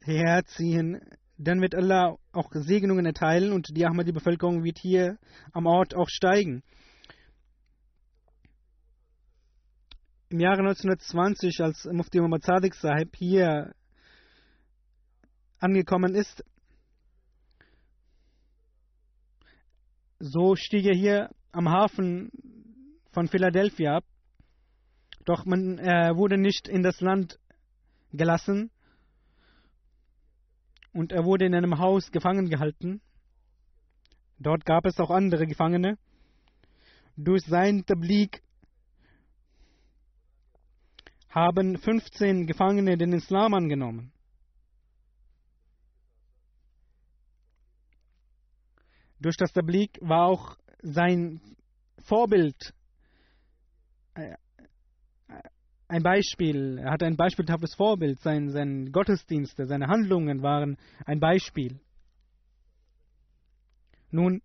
hierher 0.02 0.42
ziehen, 0.46 0.98
dann 1.36 1.60
wird 1.60 1.74
Allah 1.74 2.16
auch 2.32 2.48
Segnungen 2.52 3.04
erteilen 3.04 3.52
und 3.52 3.76
die 3.76 3.84
Ahmadi-Bevölkerung 3.84 4.64
wird 4.64 4.78
hier 4.78 5.18
am 5.52 5.66
Ort 5.66 5.94
auch 5.94 6.08
steigen. 6.08 6.62
Im 10.30 10.40
Jahre 10.40 10.60
1920, 10.60 11.60
als 11.60 11.84
Mufti 11.84 12.18
Muhammad 12.18 12.44
Sadiq 12.44 12.76
Sahib 12.76 13.14
hier 13.14 13.74
angekommen 15.58 16.14
ist, 16.14 16.42
so 20.18 20.56
stieg 20.56 20.86
er 20.86 20.96
hier 20.96 21.30
am 21.52 21.68
Hafen 21.68 22.30
von 23.12 23.28
Philadelphia. 23.28 24.00
Doch 25.24 25.44
man 25.44 25.78
äh, 25.78 26.16
wurde 26.16 26.38
nicht 26.38 26.68
in 26.68 26.82
das 26.82 27.00
Land 27.00 27.38
gelassen, 28.12 28.70
und 30.92 31.12
er 31.12 31.24
wurde 31.24 31.46
in 31.46 31.54
einem 31.54 31.78
Haus 31.78 32.10
gefangen 32.10 32.48
gehalten. 32.48 33.00
Dort 34.38 34.64
gab 34.64 34.86
es 34.86 34.98
auch 34.98 35.10
andere 35.10 35.46
Gefangene. 35.46 35.98
Durch 37.16 37.44
sein 37.44 37.84
Tablik 37.84 38.42
haben 41.28 41.78
15 41.78 42.46
Gefangene 42.46 42.96
den 42.96 43.12
Islam 43.12 43.54
angenommen. 43.54 44.12
Durch 49.20 49.36
das 49.36 49.52
Tablik 49.52 49.98
war 50.00 50.26
auch 50.26 50.56
sein 50.82 51.40
Vorbild 52.04 52.74
äh, 54.14 54.34
ein 55.90 56.02
Beispiel, 56.04 56.78
er 56.78 56.92
hatte 56.92 57.06
ein 57.06 57.16
beispielhaftes 57.16 57.74
Vorbild, 57.74 58.20
sein, 58.20 58.50
sein 58.50 58.92
Gottesdienste, 58.92 59.66
seine 59.66 59.88
Handlungen 59.88 60.40
waren 60.40 60.76
ein 61.04 61.18
Beispiel. 61.18 61.80
Nun, 64.12 64.40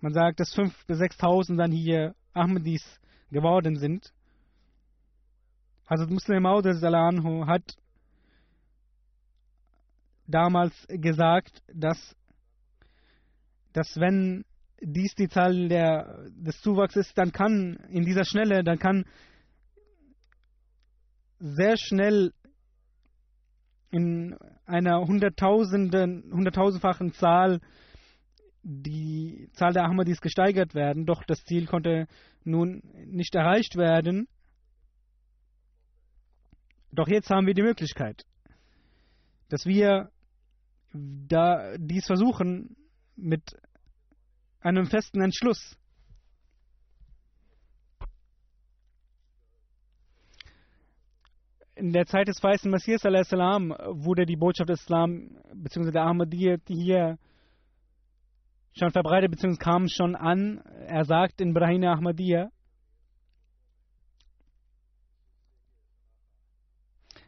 man 0.00 0.12
sagt, 0.12 0.38
dass 0.38 0.54
5.000 0.56 0.86
bis 0.86 0.98
6.000 0.98 1.56
dann 1.56 1.72
hier 1.72 2.14
Ahmadis 2.34 2.84
geworden 3.32 3.76
sind. 3.76 4.12
Also 5.86 6.06
Muslim 6.06 6.46
anhu 6.46 7.46
hat 7.46 7.76
damals 10.28 10.72
gesagt, 10.88 11.62
dass, 11.72 12.14
dass 13.72 13.96
wenn 13.96 14.44
dies 14.80 15.14
die 15.14 15.28
Zahl 15.28 15.68
der, 15.68 16.28
des 16.30 16.60
Zuwachses 16.60 17.08
ist, 17.08 17.18
dann 17.18 17.32
kann 17.32 17.76
in 17.88 18.04
dieser 18.04 18.24
Schnelle, 18.24 18.62
dann 18.62 18.78
kann 18.78 19.04
sehr 21.40 21.76
schnell 21.76 22.32
in 23.90 24.36
einer 24.66 25.00
hunderttausenden, 25.00 26.30
hunderttausendfachen 26.32 27.12
Zahl 27.12 27.60
die 28.62 29.48
Zahl 29.54 29.72
der 29.72 29.84
Ahmadis 29.84 30.20
gesteigert 30.20 30.74
werden, 30.74 31.06
doch 31.06 31.24
das 31.24 31.44
Ziel 31.44 31.66
konnte 31.66 32.06
nun 32.44 32.82
nicht 33.06 33.34
erreicht 33.34 33.76
werden. 33.76 34.28
Doch 36.92 37.08
jetzt 37.08 37.30
haben 37.30 37.46
wir 37.46 37.54
die 37.54 37.62
Möglichkeit, 37.62 38.24
dass 39.48 39.64
wir 39.64 40.10
da 40.92 41.76
dies 41.78 42.06
versuchen 42.06 42.76
mit 43.16 43.42
einem 44.60 44.86
festen 44.86 45.20
Entschluss. 45.20 45.76
in 51.78 51.92
der 51.92 52.06
Zeit 52.06 52.26
des 52.26 52.42
weißen 52.42 52.70
Messias 52.70 53.04
wurde 53.04 54.26
die 54.26 54.36
Botschaft 54.36 54.68
des 54.68 54.80
Islam 54.80 55.38
bzw. 55.54 55.92
der 55.92 56.02
Ahmadiyya 56.02 56.56
hier 56.66 57.18
schon 58.76 58.90
verbreitet 58.90 59.30
bzw. 59.30 59.56
kam 59.58 59.88
schon 59.88 60.16
an. 60.16 60.58
Er 60.86 61.04
sagt 61.04 61.40
in 61.40 61.54
Brahim 61.54 61.84
Ahmadiyya, 61.84 62.50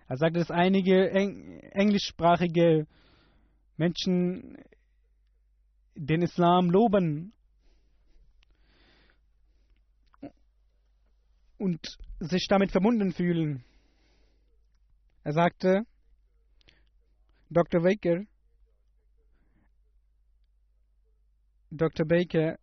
er 0.08 0.16
sagt, 0.16 0.34
dass 0.36 0.50
einige 0.50 1.10
Eng 1.10 1.60
englischsprachige 1.70 2.88
Menschen 3.76 4.58
den 6.02 6.22
Islam 6.22 6.70
loben 6.70 7.34
und 11.58 11.78
sich 12.20 12.46
damit 12.48 12.70
verbunden 12.70 13.12
fühlen. 13.12 13.62
Er 15.24 15.34
sagte, 15.34 15.82
Dr. 17.50 17.82
Baker, 17.82 18.24
Dr. 21.70 22.06
Baker, 22.06 22.58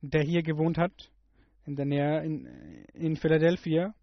der 0.00 0.22
hier 0.22 0.42
gewohnt 0.42 0.78
hat, 0.78 1.12
in 1.66 1.76
der 1.76 1.84
Nähe 1.84 2.24
in, 2.24 2.46
in 2.94 3.16
Philadelphia, 3.16 3.94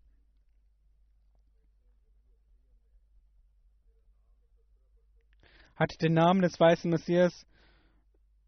hat 5.78 6.02
den 6.02 6.13
Namen 6.13 6.42
des 6.42 6.60
weißen 6.60 6.90
Messias 6.90 7.46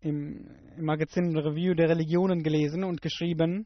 im, 0.01 0.49
Magazin 0.77 1.37
Review 1.37 1.73
der 1.73 1.89
Religionen 1.89 2.43
gelesen 2.43 2.83
und 2.83 3.01
geschrieben, 3.01 3.65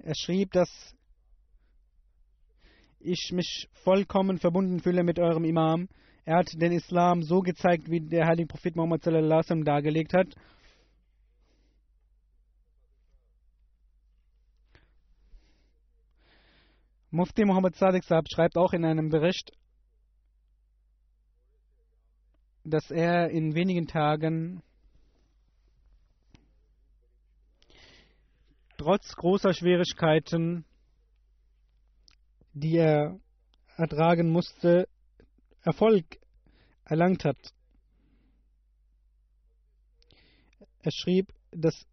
Er 0.00 0.14
schrieb, 0.14 0.52
dass 0.52 0.70
ich 3.00 3.30
mich 3.32 3.68
vollkommen 3.84 4.38
verbunden 4.38 4.80
fühle 4.80 5.02
mit 5.02 5.18
eurem 5.18 5.44
Imam. 5.44 5.88
Er 6.24 6.38
hat 6.38 6.48
den 6.54 6.72
Islam 6.72 7.22
so 7.22 7.40
gezeigt, 7.40 7.90
wie 7.90 8.00
der 8.00 8.26
heilige 8.26 8.46
Prophet 8.46 8.76
Muhammad 8.76 9.02
sallam 9.02 9.64
dargelegt 9.64 10.14
hat. 10.14 10.34
Mufti 17.10 17.46
Muhammad 17.46 17.74
Sadiq 17.74 18.04
Saab 18.04 18.26
schreibt 18.30 18.58
auch 18.58 18.74
in 18.74 18.84
einem 18.84 19.08
Bericht, 19.08 19.52
dass 22.64 22.90
er 22.90 23.30
in 23.30 23.54
wenigen 23.54 23.86
Tagen 23.86 24.62
trotz 28.76 29.16
großer 29.16 29.54
Schwierigkeiten, 29.54 30.66
die 32.52 32.76
er 32.76 33.18
ertragen 33.78 34.28
musste, 34.30 34.86
Erfolg 35.62 36.04
erlangt 36.84 37.24
hat. 37.24 37.54
Er 40.82 40.92
schrieb, 40.92 41.32
dass 41.52 41.86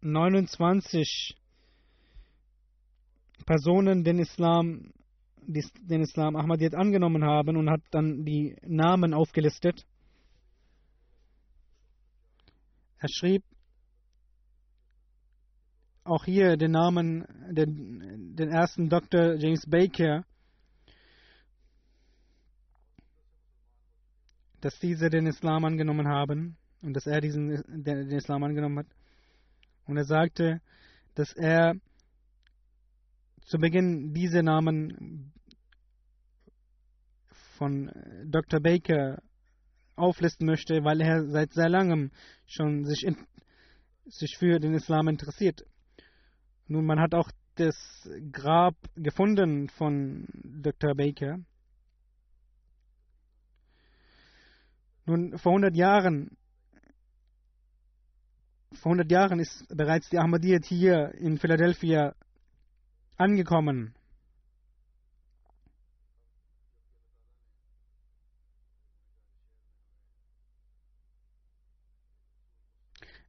29 0.00 1.36
Personen 3.46 4.04
den 4.04 4.18
Islam, 4.18 4.92
den 5.46 6.02
Islam 6.02 6.36
Ahmadiyyat 6.36 6.74
angenommen 6.74 7.24
haben 7.24 7.56
und 7.56 7.70
hat 7.70 7.82
dann 7.90 8.24
die 8.24 8.56
Namen 8.66 9.14
aufgelistet. 9.14 9.84
Er 12.98 13.08
schrieb, 13.08 13.42
auch 16.04 16.24
hier 16.24 16.56
den 16.56 16.72
Namen, 16.72 17.24
den, 17.50 18.34
den 18.36 18.50
ersten 18.50 18.88
Dr. 18.88 19.34
James 19.36 19.66
Baker. 19.66 20.24
dass 24.64 24.78
diese 24.78 25.10
den 25.10 25.26
Islam 25.26 25.62
angenommen 25.66 26.08
haben 26.08 26.56
und 26.80 26.94
dass 26.94 27.06
er 27.06 27.20
diesen 27.20 27.48
den, 27.50 28.08
den 28.08 28.16
Islam 28.16 28.42
angenommen 28.44 28.78
hat. 28.78 28.86
Und 29.86 29.98
er 29.98 30.06
sagte, 30.06 30.62
dass 31.16 31.34
er 31.34 31.74
zu 33.44 33.58
Beginn 33.58 34.14
diese 34.14 34.42
Namen 34.42 35.32
von 37.56 37.90
Dr. 38.24 38.60
Baker 38.60 39.22
auflisten 39.96 40.46
möchte, 40.46 40.82
weil 40.84 41.00
er 41.00 41.26
seit 41.28 41.52
sehr 41.52 41.68
langem 41.68 42.10
schon 42.46 42.84
sich, 42.84 43.04
in, 43.04 43.16
sich 44.06 44.36
für 44.38 44.58
den 44.58 44.74
Islam 44.74 45.08
interessiert. 45.08 45.64
Nun, 46.66 46.84
man 46.84 47.00
hat 47.00 47.14
auch 47.14 47.30
das 47.56 47.76
Grab 48.32 48.74
gefunden 48.96 49.68
von 49.68 50.26
Dr. 50.42 50.94
Baker. 50.94 51.38
Nun, 55.06 55.38
vor 55.38 55.52
100 55.52 55.76
Jahren, 55.76 56.36
vor 58.72 58.92
100 58.92 59.10
Jahren 59.12 59.38
ist 59.38 59.68
bereits 59.68 60.08
die 60.08 60.18
Ahmadiyyat 60.18 60.64
hier 60.64 61.14
in 61.14 61.38
Philadelphia 61.38 62.14
angekommen. 63.16 63.94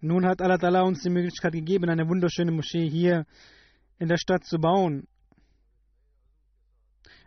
Nun 0.01 0.25
hat 0.25 0.41
Allah 0.41 0.57
Ta'ala 0.57 0.83
uns 0.83 1.01
die 1.01 1.09
Möglichkeit 1.09 1.53
gegeben, 1.53 1.89
eine 1.89 2.07
wunderschöne 2.07 2.51
Moschee 2.51 2.87
hier 2.87 3.25
in 3.97 4.07
der 4.07 4.17
Stadt 4.17 4.45
zu 4.45 4.59
bauen. 4.59 5.07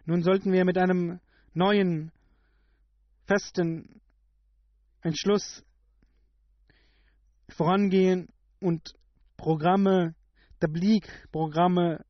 Nun 0.04 0.22
sollten 0.22 0.52
wir 0.52 0.64
mit 0.64 0.78
einem 0.78 1.18
neuen, 1.54 2.12
festen 3.26 4.00
Entschluss 5.02 5.64
vorangehen 7.48 8.28
und 8.60 8.94
Programme, 9.36 10.14
Tablik-Programme 10.60 12.04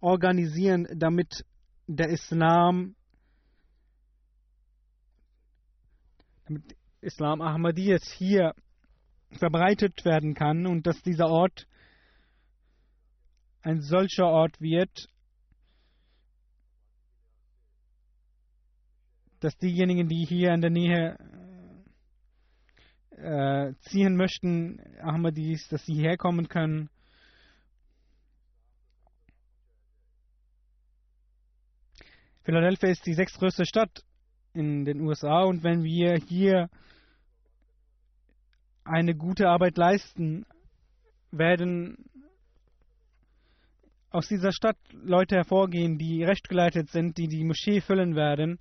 organisieren, 0.00 0.86
damit 0.94 1.44
der 1.86 2.08
Islam, 2.08 2.94
damit 6.46 6.76
Islam 7.00 7.40
Ahmadiyyat 7.40 8.02
hier 8.16 8.54
verbreitet 9.32 10.04
werden 10.04 10.34
kann 10.34 10.66
und 10.66 10.86
dass 10.86 11.00
dieser 11.02 11.28
Ort 11.28 11.66
ein 13.62 13.80
solcher 13.80 14.26
Ort 14.26 14.60
wird, 14.60 15.08
dass 19.40 19.56
diejenigen, 19.58 20.08
die 20.08 20.24
hier 20.24 20.52
in 20.52 20.60
der 20.60 20.70
Nähe 20.70 21.16
äh, 23.10 23.74
ziehen 23.80 24.16
möchten, 24.16 24.80
Ahmadis, 25.00 25.68
dass 25.68 25.84
sie 25.84 25.94
herkommen 25.94 26.48
können. 26.48 26.88
Philadelphia 32.48 32.88
ist 32.88 33.04
die 33.04 33.12
sechstgrößte 33.12 33.66
Stadt 33.66 34.06
in 34.54 34.86
den 34.86 35.02
USA 35.02 35.42
und 35.42 35.62
wenn 35.64 35.84
wir 35.84 36.14
hier 36.14 36.70
eine 38.84 39.14
gute 39.14 39.50
Arbeit 39.50 39.76
leisten, 39.76 40.46
werden 41.30 42.08
aus 44.08 44.28
dieser 44.28 44.50
Stadt 44.52 44.78
Leute 44.92 45.36
hervorgehen, 45.36 45.98
die 45.98 46.24
rechtgeleitet 46.24 46.88
sind, 46.88 47.18
die 47.18 47.28
die 47.28 47.44
Moschee 47.44 47.82
füllen 47.82 48.16
werden. 48.16 48.58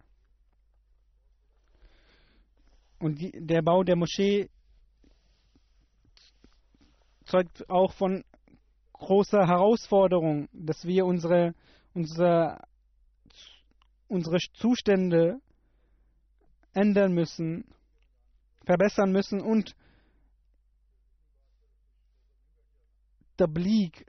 Und 2.99 3.21
die, 3.21 3.31
der 3.31 3.61
Bau 3.61 3.83
der 3.83 3.95
Moschee 3.95 4.49
zeugt 7.23 7.69
auch 7.69 7.93
von 7.93 8.25
großer 8.91 9.47
Herausforderung, 9.47 10.49
dass 10.51 10.83
wir 10.83 11.05
unsere, 11.05 11.55
unsere, 11.93 12.59
unsere 14.07 14.37
Zustände 14.53 15.39
ändern 16.73 17.13
müssen, 17.13 17.65
verbessern 18.65 19.11
müssen 19.11 19.41
und 19.41 19.75
Tablik, 23.37 24.05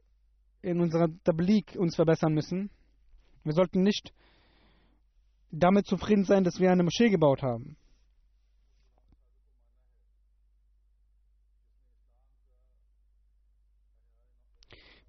in 0.62 0.80
unserer 0.80 1.08
Tablik 1.22 1.76
uns 1.76 1.96
verbessern 1.96 2.32
müssen. 2.32 2.70
Wir 3.44 3.52
sollten 3.52 3.82
nicht 3.82 4.12
damit 5.50 5.86
zufrieden 5.86 6.24
sein, 6.24 6.44
dass 6.44 6.58
wir 6.60 6.70
eine 6.70 6.82
Moschee 6.82 7.10
gebaut 7.10 7.42
haben. 7.42 7.76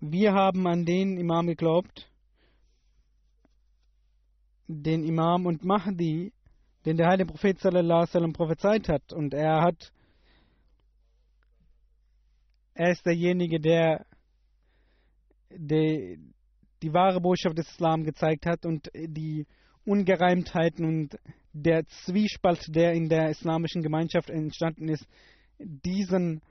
Wir 0.02 0.34
haben 0.34 0.66
an 0.66 0.86
den 0.86 1.18
Imam 1.18 1.48
geglaubt, 1.48 2.09
den 4.72 5.04
Imam 5.04 5.48
und 5.48 5.66
Mahdi, 5.66 6.32
den 6.86 6.98
der 6.98 7.08
heilige 7.08 7.32
Prophet 7.32 7.60
sallallahu 7.60 8.06
alaihi 8.14 8.34
prophezeit 8.34 8.88
hat. 8.88 9.12
Und 9.12 9.34
er 9.34 9.64
hat, 9.64 9.92
er 12.76 12.92
ist 12.92 13.04
derjenige, 13.06 13.60
der 13.60 14.06
die, 15.50 16.20
die 16.84 16.94
wahre 16.94 17.20
Botschaft 17.20 17.58
des 17.58 17.68
Islam 17.68 18.04
gezeigt 18.04 18.46
hat 18.46 18.66
und 18.66 18.90
die 18.94 19.48
Ungereimtheiten 19.86 20.86
und 20.86 21.20
der 21.52 21.88
Zwiespalt, 22.06 22.64
der 22.68 22.94
in 22.94 23.10
der 23.10 23.32
islamischen 23.32 23.82
Gemeinschaft 23.82 24.30
entstanden 24.30 24.88
ist, 24.88 25.08
diesen 25.58 26.42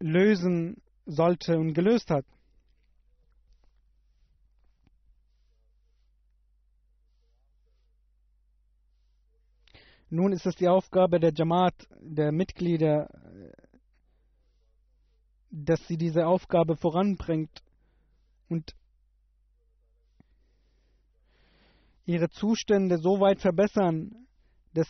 lösen 0.00 0.82
sollte 1.06 1.58
und 1.58 1.72
gelöst 1.72 2.10
hat. 2.10 2.26
Nun 10.10 10.32
ist 10.32 10.46
es 10.46 10.54
die 10.56 10.68
Aufgabe 10.68 11.18
der 11.18 11.32
Jamaat, 11.34 11.74
der 12.00 12.30
Mitglieder, 12.30 13.08
dass 15.50 15.86
sie 15.86 15.96
diese 15.96 16.26
Aufgabe 16.26 16.76
voranbringt 16.76 17.62
und 18.48 18.74
ihre 22.06 22.28
Zustände 22.28 22.98
so 22.98 23.20
weit 23.20 23.40
verbessern, 23.40 24.26
dass 24.74 24.88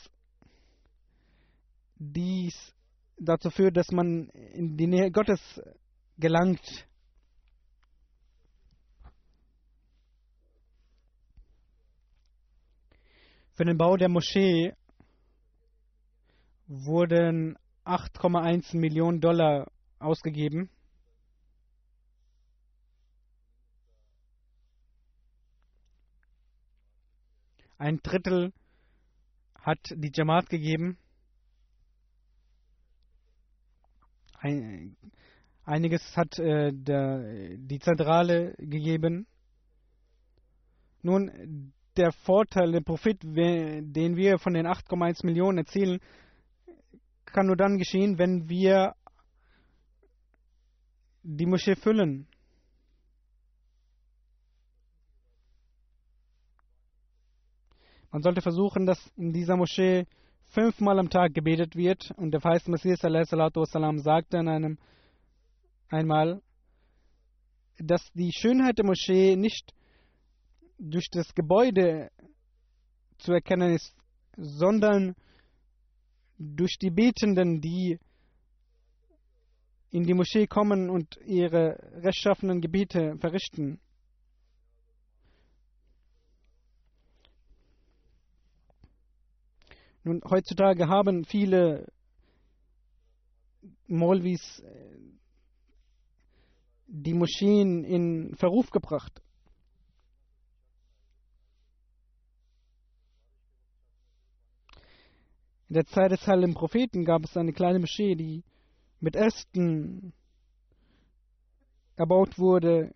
dies 1.96 2.74
dazu 3.16 3.50
führt, 3.50 3.76
dass 3.76 3.90
man 3.92 4.28
in 4.28 4.76
die 4.76 4.86
Nähe 4.86 5.10
Gottes 5.10 5.40
gelangt. 6.18 6.86
Für 13.52 13.64
den 13.64 13.78
Bau 13.78 13.96
der 13.96 14.08
Moschee 14.08 14.74
wurden 16.66 17.58
8,1 17.84 18.76
Millionen 18.76 19.20
Dollar 19.20 19.70
ausgegeben. 19.98 20.70
Ein 27.76 27.98
Drittel 28.02 28.52
hat 29.60 29.78
die 29.94 30.10
Jamaat 30.14 30.48
gegeben. 30.48 30.96
Ein, 34.38 34.96
einiges 35.64 36.16
hat 36.16 36.38
äh, 36.38 36.72
der, 36.72 37.56
die 37.56 37.78
Zentrale 37.80 38.54
gegeben. 38.58 39.26
Nun, 41.02 41.72
der 41.96 42.12
Vorteil, 42.12 42.72
der 42.72 42.80
Profit, 42.80 43.22
den 43.22 44.16
wir 44.16 44.38
von 44.38 44.54
den 44.54 44.66
8,1 44.66 45.24
Millionen 45.24 45.58
erzielen, 45.58 46.00
kann 47.34 47.46
nur 47.46 47.56
dann 47.56 47.78
geschehen, 47.78 48.16
wenn 48.16 48.48
wir 48.48 48.94
die 51.24 51.46
Moschee 51.46 51.74
füllen. 51.74 52.28
Man 58.12 58.22
sollte 58.22 58.40
versuchen, 58.40 58.86
dass 58.86 59.00
in 59.16 59.32
dieser 59.32 59.56
Moschee 59.56 60.06
fünfmal 60.52 61.00
am 61.00 61.10
Tag 61.10 61.34
gebetet 61.34 61.74
wird. 61.74 62.12
Und 62.12 62.30
der 62.30 62.40
Feist 62.40 62.68
Messias 62.68 63.00
sagte 63.00 64.36
in 64.36 64.48
einem 64.48 64.78
einmal, 65.88 66.40
dass 67.78 68.12
die 68.12 68.30
Schönheit 68.32 68.78
der 68.78 68.86
Moschee 68.86 69.34
nicht 69.34 69.74
durch 70.78 71.08
das 71.10 71.34
Gebäude 71.34 72.12
zu 73.18 73.32
erkennen 73.32 73.74
ist, 73.74 73.96
sondern 74.36 75.08
durch 75.08 75.33
die 76.36 76.90
Betenden, 76.90 77.60
die 77.60 77.98
in 79.90 80.04
die 80.04 80.14
Moschee 80.14 80.46
kommen 80.46 80.90
und 80.90 81.16
ihre 81.24 81.78
rechtschaffenen 82.02 82.60
Gebete 82.60 83.16
verrichten. 83.18 83.78
Nun, 90.02 90.20
heutzutage 90.28 90.88
haben 90.88 91.24
viele 91.24 91.86
Molvis 93.86 94.60
äh, 94.60 94.98
die 96.86 97.14
Moscheen 97.14 97.84
in 97.84 98.34
Verruf 98.34 98.70
gebracht. 98.70 99.22
In 105.74 105.80
der 105.80 105.86
Zeit 105.86 106.12
des 106.12 106.24
Heiligen 106.24 106.54
Propheten 106.54 107.04
gab 107.04 107.24
es 107.24 107.36
eine 107.36 107.52
kleine 107.52 107.80
Moschee, 107.80 108.14
die 108.14 108.44
mit 109.00 109.16
Ästen 109.16 110.12
erbaut 111.96 112.38
wurde. 112.38 112.94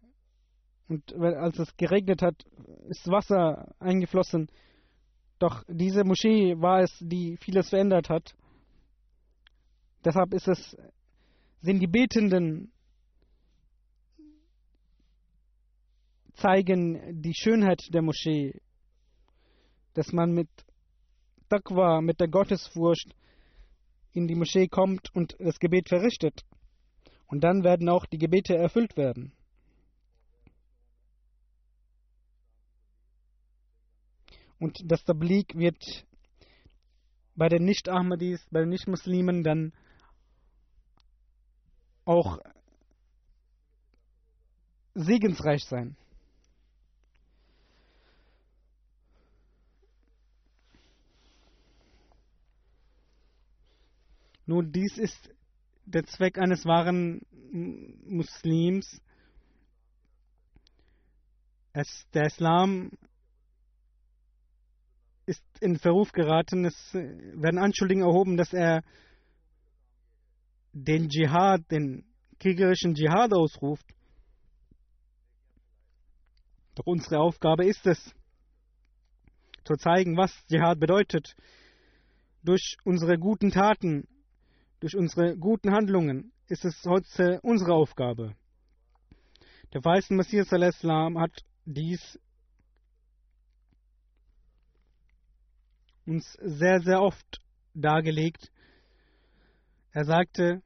Und 0.87 1.13
als 1.13 1.59
es 1.59 1.77
geregnet 1.77 2.23
hat, 2.23 2.37
ist 2.89 3.09
Wasser 3.09 3.75
eingeflossen. 3.81 4.47
Doch 5.41 5.65
diese 5.67 6.05
Moschee 6.05 6.55
war 6.61 6.83
es, 6.83 6.97
die 7.01 7.37
vieles 7.39 7.69
verändert 7.69 8.11
hat. 8.11 8.33
Deshalb 10.05 10.33
ist 10.33 10.47
es, 10.47 10.77
sind 11.63 11.81
die 11.81 11.89
Betenden 11.89 12.71
zeigen 16.35 17.21
die 17.23 17.35
Schönheit 17.35 17.93
der 17.93 18.03
Moschee, 18.03 18.61
dass 19.95 20.13
man 20.13 20.31
mit 20.31 20.49
Taqwa, 21.49 22.01
mit 22.01 22.21
der 22.21 22.29
Gottesfurcht 22.29 23.15
in 24.13 24.27
die 24.27 24.35
Moschee 24.35 24.69
kommt 24.69 25.15
und 25.15 25.37
das 25.39 25.59
Gebet 25.59 25.89
verrichtet. 25.89 26.45
Und 27.27 27.45
dann 27.45 27.63
werden 27.63 27.89
auch 27.89 28.07
die 28.07 28.19
Gebete 28.19 28.57
erfüllt 28.57 28.97
werden. 28.97 29.33
Und 34.59 34.81
das 34.85 35.05
Tablik 35.05 35.57
wird 35.57 36.07
bei 37.37 37.49
den 37.49 37.65
Nicht-Ahmadis, 37.65 38.45
bei 38.51 38.61
den 38.61 38.71
Nicht-Muslimen 38.71 39.45
dann 39.45 39.73
auch 42.05 42.39
segensreich 44.95 45.63
sein. 45.65 45.97
Nun, 54.49 54.73
dies 54.73 54.97
ist 54.97 55.29
der 55.85 56.07
Zweck 56.07 56.39
eines 56.39 56.65
wahren 56.65 57.21
Muslims. 58.07 58.99
Es, 61.75 62.09
der 62.15 62.29
Islam 62.29 62.91
ist 65.27 65.45
in 65.61 65.79
Verruf 65.79 66.13
geraten. 66.13 66.65
Es 66.65 66.95
werden 66.95 67.59
Anschuldigungen 67.59 68.09
erhoben, 68.09 68.39
dass 68.39 68.55
er 68.55 68.83
den 70.73 71.11
Dschihad, 71.11 71.71
den 71.71 72.07
kriegerischen 72.41 72.95
Dschihad 72.95 73.35
ausruft. 73.35 73.85
Doch 76.75 76.87
unsere 76.87 77.21
Aufgabe 77.21 77.67
ist 77.67 77.87
es, 77.87 78.15
zu 79.65 79.75
zeigen, 79.75 80.17
was 80.17 80.33
Dschihad 80.47 80.81
bedeutet. 80.81 81.37
Durch 82.43 82.79
unsere 82.85 83.19
guten 83.19 83.51
Taten 83.51 84.09
durch 84.81 84.97
unsere 84.97 85.37
guten 85.37 85.73
Handlungen 85.73 86.33
ist 86.47 86.65
es 86.65 86.85
heute 86.85 87.41
unsere 87.43 87.75
Aufgabe. 87.75 88.35
Der 89.73 89.85
weiße 89.85 90.15
Messias 90.15 90.53
al-Islam 90.53 91.19
hat 91.19 91.45
dies 91.65 92.19
uns 96.07 96.33
sehr, 96.41 96.81
sehr 96.81 97.03
oft 97.03 97.43
dargelegt. 97.75 98.51
Er 99.93 100.05
sagte, 100.07 100.63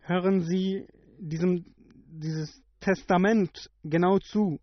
hören 0.00 0.42
Sie 0.42 0.86
diesem, 1.18 1.64
dieses 2.08 2.60
Testament 2.80 3.70
genau 3.84 4.18
zu. 4.18 4.58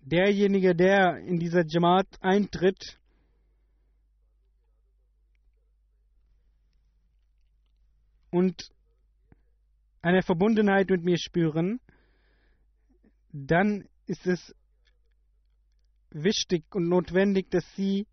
Derjenige, 0.00 0.74
der 0.74 1.18
in 1.18 1.38
dieser 1.38 1.64
Jamaat 1.66 2.08
eintritt, 2.20 2.97
und 8.30 8.70
eine 10.02 10.22
Verbundenheit 10.22 10.90
mit 10.90 11.04
mir 11.04 11.18
spüren, 11.18 11.80
dann 13.32 13.88
ist 14.06 14.26
es 14.26 14.54
wichtig 16.10 16.64
und 16.74 16.88
notwendig, 16.88 17.50
dass 17.50 17.64
sie 17.74 18.06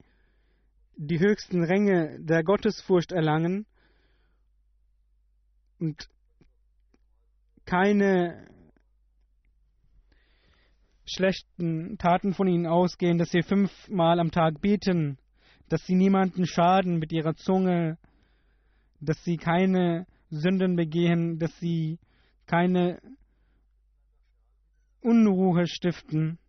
die 0.97 1.19
höchsten 1.19 1.63
Ränge 1.63 2.19
der 2.21 2.43
Gottesfurcht 2.43 3.12
erlangen 3.12 3.65
und 5.80 6.10
keine 7.65 8.47
schlechten 11.06 11.97
Taten 11.97 12.34
von 12.34 12.47
ihnen 12.47 12.65
ausgehen, 12.65 13.17
dass 13.17 13.30
sie 13.30 13.43
fünfmal 13.43 14.19
am 14.19 14.32
Tag 14.32 14.62
beten, 14.62 15.17
dass 15.69 15.86
sie 15.86 15.95
niemanden 15.95 16.45
schaden 16.45 16.97
mit 16.97 17.12
ihrer 17.12 17.36
Zunge, 17.36 17.97
dass 19.06 19.24
sie 19.24 19.38
keine 19.38 20.06
Sünden 20.30 20.76
begehen, 20.76 21.39
dass 21.39 21.58
sie 21.60 22.00
keine 22.46 23.00
Unruhe 25.02 25.68
stiften. 25.68 26.39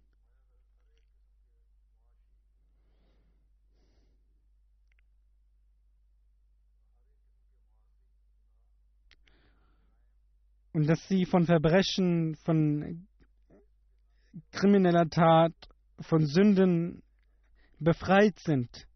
Und 10.73 10.87
dass 10.88 11.07
sie 11.09 11.25
von 11.25 11.47
Verbrechen, 11.47 12.37
von 12.45 13.07
krimineller 14.53 15.09
Tat, 15.09 15.55
von 16.01 16.27
Sünden 16.27 17.03
befreit 17.79 18.38
sind. 18.40 18.87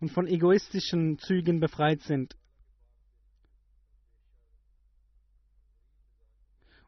Und 0.00 0.10
von 0.10 0.26
egoistischen 0.26 1.18
Zügen 1.18 1.60
befreit 1.60 2.02
sind. 2.02 2.36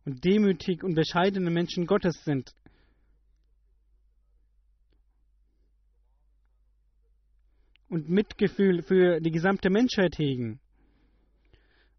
Und 0.05 0.25
demütig 0.25 0.83
und 0.83 0.95
bescheidene 0.95 1.51
Menschen 1.51 1.87
Gottes 1.87 2.25
sind. 2.25 2.55
Und 7.89 8.09
Mitgefühl 8.09 8.83
für 8.83 9.21
die 9.21 9.31
gesamte 9.31 9.71
Menschheit 9.71 10.19
hegen. 10.19 10.61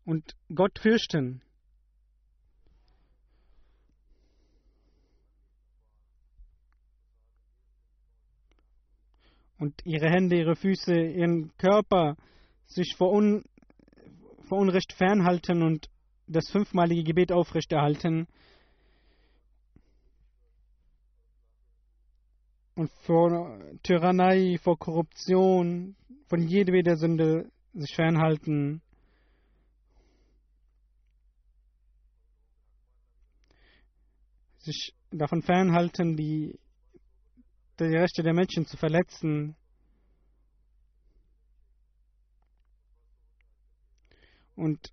Und 0.05 0.35
Gott 0.53 0.79
fürchten. 0.79 1.41
Und 9.59 9.85
ihre 9.85 10.09
Hände, 10.09 10.37
ihre 10.37 10.55
Füße, 10.55 10.93
ihren 10.93 11.55
Körper 11.57 12.15
sich 12.65 12.95
vor, 12.97 13.11
Un, 13.11 13.43
vor 14.47 14.57
Unrecht 14.57 14.93
fernhalten 14.93 15.61
und 15.61 15.89
das 16.27 16.49
fünfmalige 16.49 17.03
Gebet 17.03 17.31
aufrechterhalten 17.31 18.27
und 22.75 22.89
vor 23.05 23.59
Tyrannei, 23.83 24.57
vor 24.63 24.79
Korruption, 24.79 25.95
von 26.27 26.47
jedweder 26.47 26.95
Sünde 26.95 27.51
sich 27.73 27.93
fernhalten. 27.93 28.81
Sich 34.59 34.93
davon 35.11 35.41
fernhalten, 35.41 36.15
die 36.15 36.57
die 37.87 37.95
Rechte 37.95 38.23
der 38.23 38.33
Menschen 38.33 38.65
zu 38.65 38.77
verletzen. 38.77 39.55
Und 44.55 44.91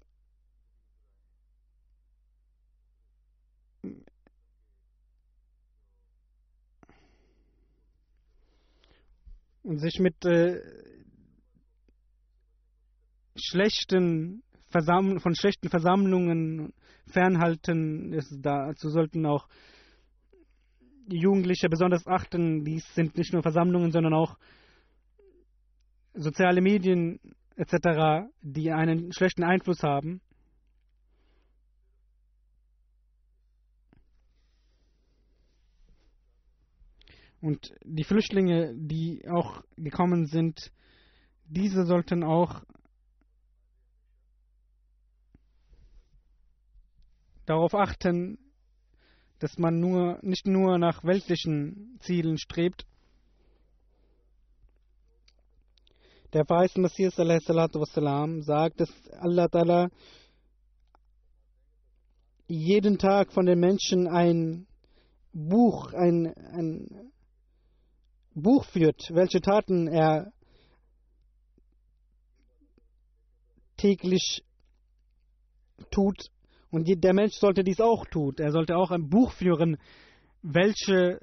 sich 9.64 9.98
mit 9.98 10.24
äh, 10.24 10.60
schlechten 13.34 14.44
Versammlungen, 14.68 15.20
von 15.20 15.34
schlechten 15.34 15.68
Versammlungen 15.68 16.72
fernhalten. 17.06 18.12
dazu 18.40 18.90
sollten 18.90 19.26
auch 19.26 19.48
Jugendliche 21.08 21.68
besonders 21.68 22.06
achten, 22.06 22.64
dies 22.64 22.84
sind 22.94 23.16
nicht 23.16 23.32
nur 23.32 23.42
Versammlungen, 23.42 23.92
sondern 23.92 24.14
auch 24.14 24.36
soziale 26.14 26.60
Medien 26.60 27.20
etc., 27.56 28.28
die 28.42 28.72
einen 28.72 29.12
schlechten 29.12 29.44
Einfluss 29.44 29.82
haben. 29.82 30.20
Und 37.40 37.74
die 37.84 38.04
Flüchtlinge, 38.04 38.74
die 38.74 39.22
auch 39.28 39.62
gekommen 39.76 40.26
sind, 40.26 40.72
diese 41.44 41.86
sollten 41.86 42.24
auch 42.24 42.64
darauf 47.44 47.74
achten, 47.74 48.38
dass 49.38 49.58
man 49.58 49.78
nur, 49.80 50.18
nicht 50.22 50.46
nur 50.46 50.78
nach 50.78 51.04
weltlichen 51.04 51.98
Zielen 52.00 52.38
strebt. 52.38 52.86
Der 56.32 56.44
verheißene 56.44 56.82
Messias 56.82 57.18
sagt, 58.42 58.80
dass 58.80 58.90
Allah 59.20 59.46
Ta'ala 59.46 59.90
jeden 62.48 62.98
Tag 62.98 63.32
von 63.32 63.46
den 63.46 63.58
Menschen 63.58 64.06
ein 64.06 64.66
Buch, 65.32 65.92
ein, 65.92 66.32
ein 66.52 67.12
Buch 68.34 68.64
führt, 68.64 69.10
welche 69.12 69.40
Taten 69.40 69.88
er 69.88 70.32
täglich 73.76 74.44
tut 75.90 76.30
und 76.70 76.88
der 76.88 77.14
Mensch 77.14 77.34
sollte 77.34 77.62
dies 77.62 77.80
auch 77.80 78.06
tun. 78.06 78.34
Er 78.38 78.52
sollte 78.52 78.76
auch 78.76 78.90
ein 78.90 79.08
Buch 79.08 79.32
führen, 79.32 79.78
welche 80.42 81.20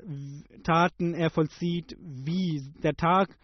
Taten 0.64 1.14
er 1.14 1.30
vollzieht, 1.30 1.96
wie 2.00 2.62
der 2.82 2.96
Tag, 2.96 3.38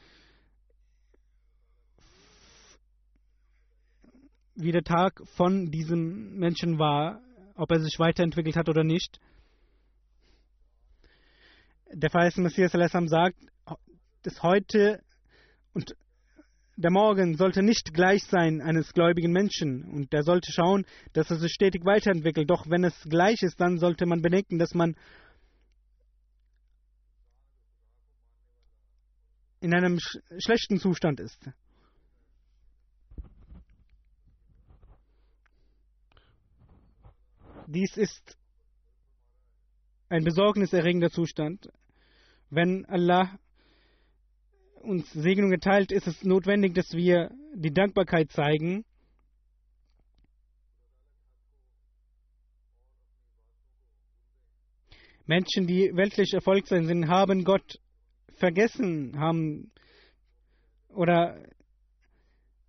wie 4.56 4.72
der 4.72 4.84
Tag 4.84 5.22
von 5.36 5.72
diesem 5.72 6.38
Menschen 6.38 6.80
war, 6.80 7.22
ob 7.56 7.72
er 7.72 7.80
sich 7.80 8.00
weiterentwickelt 8.00 8.56
hat 8.56 8.70
oder 8.70 8.84
nicht. 8.84 9.20
Der 11.92 12.10
verheißene 12.10 12.44
Messias 12.44 12.72
sagt, 13.08 13.38
dass 14.24 14.44
heute 14.44 15.02
und 15.74 15.96
der 16.80 16.92
Morgen 16.92 17.36
sollte 17.36 17.62
nicht 17.62 17.94
gleich 17.94 18.24
sein 18.24 18.62
eines 18.62 18.94
gläubigen 18.94 19.34
Menschen 19.34 19.84
und 19.84 20.14
der 20.14 20.24
sollte 20.24 20.50
schauen, 20.54 20.86
dass 21.12 21.30
er 21.30 21.36
sich 21.36 21.52
stetig 21.52 21.84
weiterentwickelt. 21.84 22.50
Doch 22.50 22.70
wenn 22.70 22.86
es 22.86 22.96
gleich 23.04 23.42
ist, 23.42 23.60
dann 23.60 23.80
sollte 23.80 24.06
man 24.06 24.22
bedenken, 24.22 24.60
dass 24.60 24.74
man 24.74 24.96
in 29.60 29.74
einem 29.74 30.00
sch 30.00 30.20
schlechten 30.38 30.80
Zustand 30.80 31.20
ist. 31.20 31.50
Dies 37.68 37.98
ist 37.98 38.38
ein 40.08 40.24
besorgniserregender 40.24 41.10
Zustand, 41.10 41.68
wenn 42.50 42.86
Allah 42.86 43.38
uns 44.82 45.12
Segnung 45.12 45.52
erteilt, 45.52 45.92
ist 45.92 46.08
es 46.08 46.24
notwendig, 46.24 46.74
dass 46.74 46.92
wir 46.94 47.32
die 47.54 47.74
Dankbarkeit 47.74 48.32
zeigen. 48.32 48.86
Menschen, 55.26 55.68
die 55.68 55.92
weltlich 55.94 56.34
erfolgreich 56.34 56.88
sind, 56.88 57.08
haben 57.08 57.44
Gott 57.44 57.80
vergessen, 58.34 59.20
haben 59.20 59.72
oder 60.90 61.44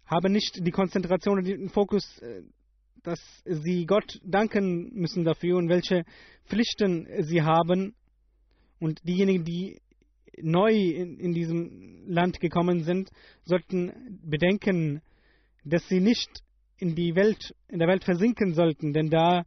haben 0.05 0.33
nicht 0.33 0.67
die 0.67 0.71
Konzentration 0.71 1.39
und 1.39 1.47
den 1.47 1.69
Fokus, 1.69 2.19
äh, 2.19 2.43
dass 3.03 3.21
sie 3.45 3.87
Gott 3.87 4.21
danken 4.25 4.93
müssen 4.93 5.25
dafür 5.25 5.57
und 5.57 5.69
welche 5.69 6.05
Pflichten 6.45 7.09
sie 7.23 7.41
haben. 7.41 7.95
Und 8.79 9.01
diejenigen, 9.05 9.45
die 9.45 9.81
neu 10.39 10.73
in, 10.73 11.19
in 11.19 11.33
diesem 11.33 12.07
Land 12.07 12.41
gekommen 12.41 12.85
sind, 12.85 13.11
sollten 13.45 14.21
bedenken, 14.23 15.03
dass 15.65 15.87
sie 15.89 16.01
nicht 16.01 16.43
in 16.79 16.95
die 16.95 17.15
Welt, 17.15 17.55
in 17.69 17.79
der 17.79 17.89
Welt 17.89 18.05
versinken 18.05 18.55
sollten, 18.55 18.93
denn 18.93 19.11
da 19.11 19.45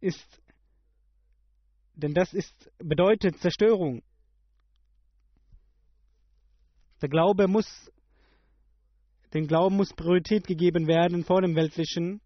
ist, 0.00 0.40
denn 1.94 2.14
das 2.14 2.32
ist, 2.32 2.70
bedeutet 2.78 3.38
Zerstörung. 3.40 4.02
Der 7.02 7.08
Glaube 7.08 7.48
muss, 7.48 7.90
dem 9.34 9.46
Glauben 9.46 9.76
muss 9.76 9.92
Priorität 9.92 10.46
gegeben 10.46 10.86
werden 10.86 11.24
vor 11.24 11.42
dem 11.42 11.54
Weltlichen. 11.56 12.20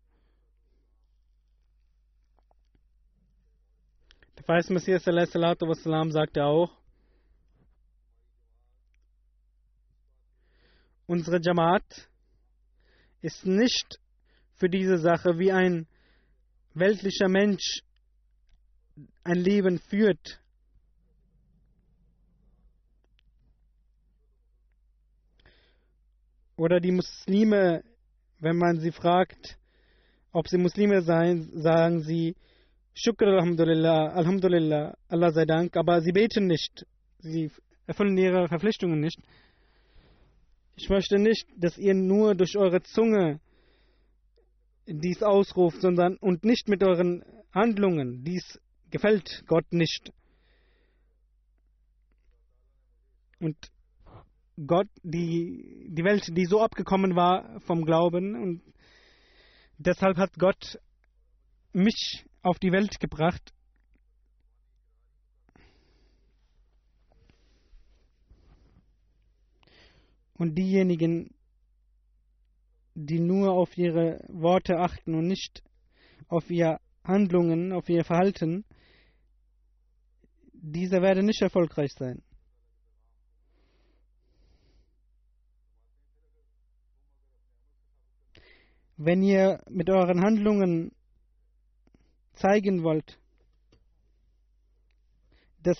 Der 4.36 4.44
Verheißene 4.44 4.74
Messias 4.74 5.05
sagte 5.05 6.44
auch, 6.44 6.82
Unsere 11.13 11.43
Jamaat 11.43 12.09
ist 13.21 13.45
nicht 13.45 14.01
für 14.55 14.71
diese 14.71 14.97
Sache 14.97 15.39
wie 15.39 15.53
ein 15.53 15.87
weltlicher 16.73 17.29
Mensch 17.29 17.83
ein 19.23 19.37
Leben 19.37 19.79
führt. 19.79 20.41
Oder 26.57 26.81
die 26.81 26.93
Muslime, 26.93 27.85
wenn 28.39 28.57
man 28.57 28.81
sie 28.81 28.91
fragt, 28.91 29.59
ob 30.33 30.49
sie 30.49 30.57
Muslime 30.57 31.03
seien, 31.03 31.61
sagen 31.61 32.01
sie, 32.01 32.35
Shukr 32.95 33.27
Alhamdulillah, 33.27 34.15
Alhamdulillah, 34.15 34.97
Allah 35.09 35.31
sei 35.31 35.45
Dank, 35.45 35.77
aber 35.77 36.01
sie 36.01 36.13
beten 36.13 36.47
nicht. 36.47 36.87
Sie 37.19 37.51
erfüllen 37.87 38.17
ihre 38.17 38.49
Verpflichtungen 38.49 39.01
nicht. 39.01 39.21
Ich 40.83 40.89
möchte 40.89 41.16
nicht, 41.16 41.47
dass 41.57 41.78
ihr 41.78 41.95
nur 41.95 42.35
durch 42.35 42.57
eure 42.57 42.83
Zunge 42.83 43.39
dies 44.85 45.22
ausruft, 45.22 45.80
sondern 45.80 46.16
und 46.16 46.45
nicht 46.45 46.68
mit 46.68 46.83
euren 46.83 47.22
Handlungen. 47.55 48.24
Dies 48.24 48.59
gefällt 48.91 49.45
Gott 49.47 49.72
nicht. 49.72 50.11
Und 53.39 53.57
Gott, 54.66 54.89
die, 55.05 55.87
die 55.89 56.03
Welt, 56.03 56.26
die 56.37 56.47
so 56.47 56.61
abgekommen 56.61 57.14
war 57.14 57.61
vom 57.61 57.85
Glauben, 57.85 58.35
und 58.35 58.62
deshalb 59.78 60.16
hat 60.16 60.35
Gott 60.37 60.80
mich 61.72 62.24
auf 62.43 62.59
die 62.59 62.72
Welt 62.72 62.99
gebracht, 62.99 63.53
Und 70.43 70.57
diejenigen, 70.57 71.32
die 72.97 73.20
nur 73.20 73.53
auf 73.53 73.78
ihre 73.78 74.24
Worte 74.26 74.76
achten 74.76 75.14
und 75.14 75.28
nicht 75.28 75.62
auf 76.26 76.51
ihre 76.51 76.80
Handlungen, 77.05 77.70
auf 77.70 77.88
ihr 77.88 78.05
Verhalten, 78.05 78.64
diese 80.53 81.01
werden 81.01 81.26
nicht 81.26 81.40
erfolgreich 81.43 81.93
sein. 81.97 82.24
Wenn 88.97 89.22
ihr 89.22 89.62
mit 89.70 89.88
euren 89.90 90.22
Handlungen 90.22 90.90
zeigen 92.32 92.82
wollt, 92.82 93.16
dass 95.62 95.78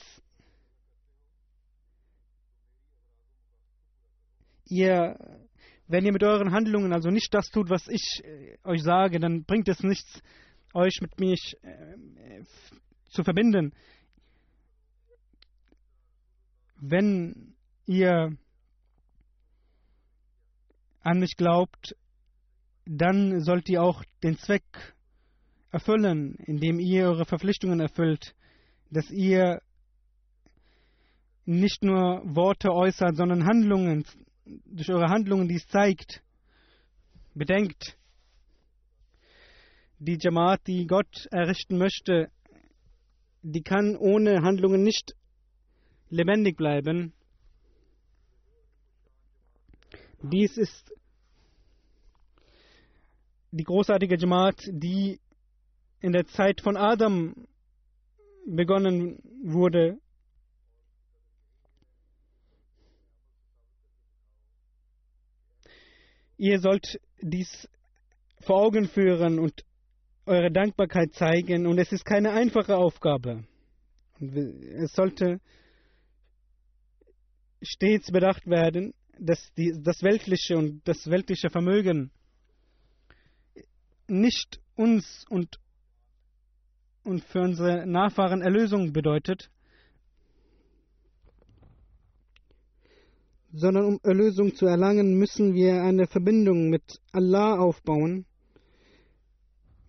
ihr, 4.73 5.17
wenn 5.87 6.05
ihr 6.05 6.13
mit 6.13 6.25
euren 6.25 6.53
Handlungen 6.53 6.93
also 6.93 7.11
nicht 7.11 7.33
das 7.35 7.47
tut, 7.49 7.69
was 7.69 7.87
ich 7.89 8.23
äh, 8.25 8.57
euch 8.65 8.83
sage, 8.83 9.21
dann 9.21 9.45
bringt 9.45 9.69
es 9.69 9.83
nichts, 9.83 10.23
euch 10.73 11.01
mit 11.01 11.21
mir 11.21 11.35
äh, 11.63 12.43
zu 13.11 13.23
verbinden. 13.23 13.73
Wenn 16.81 17.55
ihr 17.87 18.37
an 21.03 21.19
mich 21.19 21.37
glaubt, 21.37 21.95
dann 22.87 23.41
sollt 23.41 23.69
ihr 23.69 23.83
auch 23.83 24.03
den 24.23 24.39
Zweck 24.39 24.95
erfüllen, 25.71 26.37
indem 26.47 26.81
ihr 26.81 27.07
eure 27.07 27.25
Verpflichtungen 27.25 27.81
erfüllt, 27.81 28.35
dass 28.91 29.11
ihr 29.11 29.61
nicht 31.45 31.83
nur 31.83 32.23
Worte 32.25 32.73
äußert, 32.73 33.17
sondern 33.17 33.47
Handlungen 33.47 34.05
durch 34.45 34.91
eure 34.91 35.09
Handlungen 35.09 35.49
dies 35.49 35.67
zeigt. 35.69 36.23
Bedenkt, 37.35 37.97
die 39.99 40.19
Jamaat, 40.21 40.67
die 40.67 40.87
Gott 40.87 41.27
errichten 41.31 41.79
möchte, 41.79 42.31
die 43.43 43.63
kann 43.63 43.97
ohne 43.97 44.43
Handlungen 44.43 44.83
nicht 44.83 45.15
lebendig 46.11 46.57
bleiben. 46.57 47.13
Dies 50.23 50.57
ist 50.57 50.93
die 53.51 53.65
großartige 53.65 54.17
Jamaat, 54.17 54.61
die 54.69 55.21
in 56.01 56.13
der 56.13 56.27
Zeit 56.27 56.61
von 56.61 56.77
Adam 56.77 57.47
begonnen 58.47 59.19
wurde 59.43 59.99
Ihr 66.43 66.59
sollt 66.59 66.99
dies 67.21 67.69
vor 68.41 68.57
Augen 68.57 68.89
führen 68.89 69.39
und 69.39 69.65
eure 70.27 70.51
Dankbarkeit 70.51 71.15
zeigen. 71.15 71.69
Und 71.69 71.79
es 71.79 71.93
ist 71.93 72.05
keine 72.05 72.33
einfache 72.33 72.77
Aufgabe. 72.77 73.45
Es 74.19 74.91
sollte 74.93 75.41
stets 77.63 78.11
bedacht 78.11 78.45
werden, 78.49 78.93
dass 79.21 79.53
die, 79.57 79.73
das 79.85 80.03
weltliche 80.03 80.57
und 80.59 80.81
das 80.83 81.09
weltliche 81.09 81.49
Vermögen 81.49 82.11
nicht 84.09 84.59
uns 84.75 85.25
und, 85.31 85.61
und 87.05 87.23
für 87.23 87.43
unsere 87.43 87.87
Nachfahren 87.87 88.43
Erlösung 88.43 88.93
bedeutet, 88.93 89.49
sondern 93.53 93.85
um 93.85 94.01
Erlösung 94.03 94.55
zu 94.55 94.67
erlangen, 94.67 95.19
müssen 95.19 95.55
wir 95.55 95.83
eine 95.83 96.07
Verbindung 96.07 96.71
mit 96.71 97.01
Allah 97.13 97.59
aufbauen. 97.59 98.25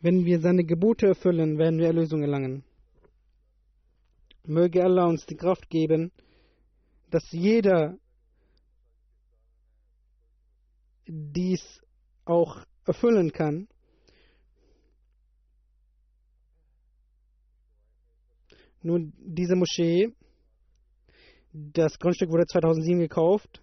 Wenn 0.02 0.26
wir 0.26 0.42
seine 0.42 0.66
Gebote 0.66 1.08
erfüllen, 1.08 1.58
werden 1.58 1.80
wir 1.80 1.88
Erlösung 1.88 2.22
erlangen. 2.22 2.64
Möge 4.46 4.84
Allah 4.84 5.06
uns 5.06 5.26
die 5.26 5.38
Kraft 5.38 5.70
geben, 5.70 6.12
dass 7.10 7.32
jeder 7.32 7.98
dies 11.06 11.82
auch 12.26 12.66
erfüllen 12.86 13.32
kann. 13.32 13.70
Nun, 18.82 19.14
diese 19.18 19.56
Moschee, 19.56 20.14
das 21.54 22.00
Grundstück 22.00 22.32
wurde 22.32 22.48
2007 22.48 23.00
gekauft. 23.00 23.62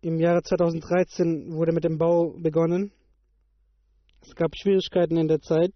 Im 0.00 0.18
Jahre 0.18 0.42
2013 0.42 1.52
wurde 1.52 1.72
mit 1.72 1.84
dem 1.84 1.96
Bau 1.96 2.34
begonnen. 2.36 2.92
Es 4.20 4.34
gab 4.34 4.56
Schwierigkeiten 4.56 5.16
in 5.16 5.28
der 5.28 5.40
Zeit. 5.40 5.72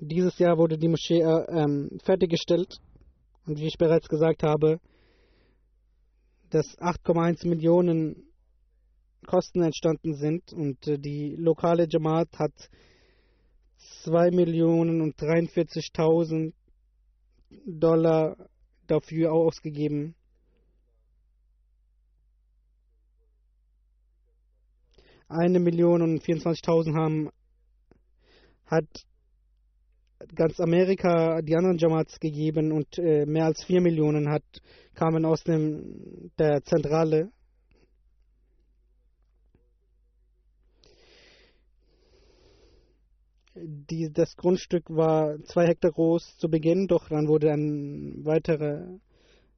Dieses 0.00 0.38
Jahr 0.38 0.58
wurde 0.58 0.76
die 0.76 0.88
Moschee 0.88 1.20
äh, 1.20 1.44
ähm, 1.48 1.98
fertiggestellt. 2.04 2.76
Und 3.46 3.58
wie 3.58 3.66
ich 3.66 3.78
bereits 3.78 4.08
gesagt 4.08 4.42
habe, 4.42 4.80
dass 6.50 6.76
8,1 6.78 7.46
Millionen 7.48 8.28
Kosten 9.26 9.62
entstanden 9.62 10.14
sind 10.14 10.52
und 10.52 10.86
äh, 10.86 10.98
die 10.98 11.36
lokale 11.36 11.86
Jamaat 11.88 12.28
hat 12.38 12.52
2 14.04 14.30
Millionen 14.30 15.00
und 15.00 15.16
43.000 15.16 16.52
Dollar 17.66 18.36
dafür 18.86 19.32
ausgegeben. 19.32 20.14
Eine 25.28 25.58
Million 25.58 26.02
und 26.02 26.22
24.000 26.22 26.94
haben 26.94 27.30
hat 28.66 28.86
ganz 30.34 30.60
Amerika 30.60 31.42
die 31.42 31.56
anderen 31.56 31.78
Jamaats 31.78 32.18
gegeben 32.18 32.72
und 32.72 32.98
äh, 32.98 33.26
mehr 33.26 33.46
als 33.46 33.64
4 33.64 33.80
Millionen 33.80 34.30
hat, 34.30 34.44
kamen 34.94 35.24
aus 35.24 35.42
dem, 35.44 36.30
der 36.38 36.62
Zentrale. 36.62 37.30
Die, 43.56 44.12
das 44.12 44.36
Grundstück 44.36 44.84
war 44.90 45.40
zwei 45.44 45.68
Hektar 45.68 45.92
groß 45.92 46.38
zu 46.38 46.48
Beginn, 46.48 46.88
doch 46.88 47.08
dann 47.08 47.28
wurde 47.28 47.52
ein 47.52 48.24
weiteres, 48.24 49.00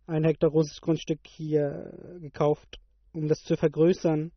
ein 0.06 0.24
Hektar 0.24 0.50
großes 0.50 0.82
Grundstück 0.82 1.20
hier 1.26 2.18
gekauft, 2.20 2.78
um 3.12 3.26
das 3.26 3.42
zu 3.42 3.56
vergrößern. 3.56 4.32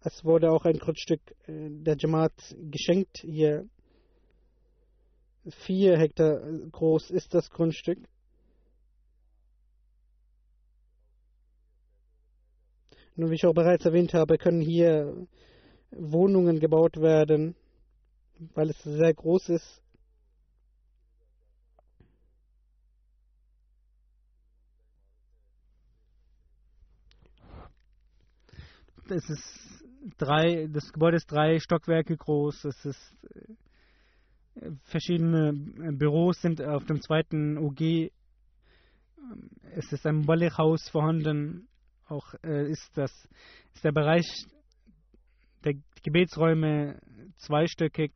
Es 0.00 0.24
wurde 0.24 0.50
auch 0.50 0.64
ein 0.64 0.78
Grundstück 0.78 1.20
äh, 1.46 1.68
der 1.68 1.96
Jamaat 1.98 2.56
geschenkt. 2.70 3.18
Hier 3.18 3.68
vier 5.46 5.98
Hektar 5.98 6.40
groß 6.72 7.10
ist 7.10 7.34
das 7.34 7.50
Grundstück. 7.50 7.98
Nun, 13.18 13.30
wie 13.30 13.34
ich 13.34 13.46
auch 13.46 13.52
bereits 13.52 13.84
erwähnt 13.84 14.14
habe, 14.14 14.38
können 14.38 14.60
hier 14.60 15.26
Wohnungen 15.90 16.60
gebaut 16.60 16.98
werden, 16.98 17.56
weil 18.54 18.70
es 18.70 18.80
sehr 18.84 19.12
groß 19.12 19.48
ist. 19.48 19.82
Es 29.10 29.28
ist 29.28 29.84
drei, 30.16 30.68
das 30.68 30.92
Gebäude 30.92 31.16
ist 31.16 31.32
drei 31.32 31.58
Stockwerke 31.58 32.16
groß. 32.16 32.66
Es 32.66 32.84
ist 32.84 33.16
äh, 34.54 34.70
verschiedene 34.84 35.48
äh, 35.48 35.90
Büros 35.90 36.40
sind 36.40 36.62
auf 36.62 36.84
dem 36.84 37.00
zweiten 37.00 37.58
OG. 37.58 37.80
Ähm, 37.80 38.10
es 39.74 39.90
ist 39.92 40.06
ein 40.06 40.24
Ballighaus 40.24 40.88
vorhanden. 40.90 41.67
Auch 42.08 42.34
äh, 42.42 42.70
ist 42.70 42.90
das 42.96 43.12
ist 43.74 43.84
der 43.84 43.92
Bereich 43.92 44.26
der 45.62 45.74
Gebetsräume 46.02 46.98
zweistöckig. 47.36 48.12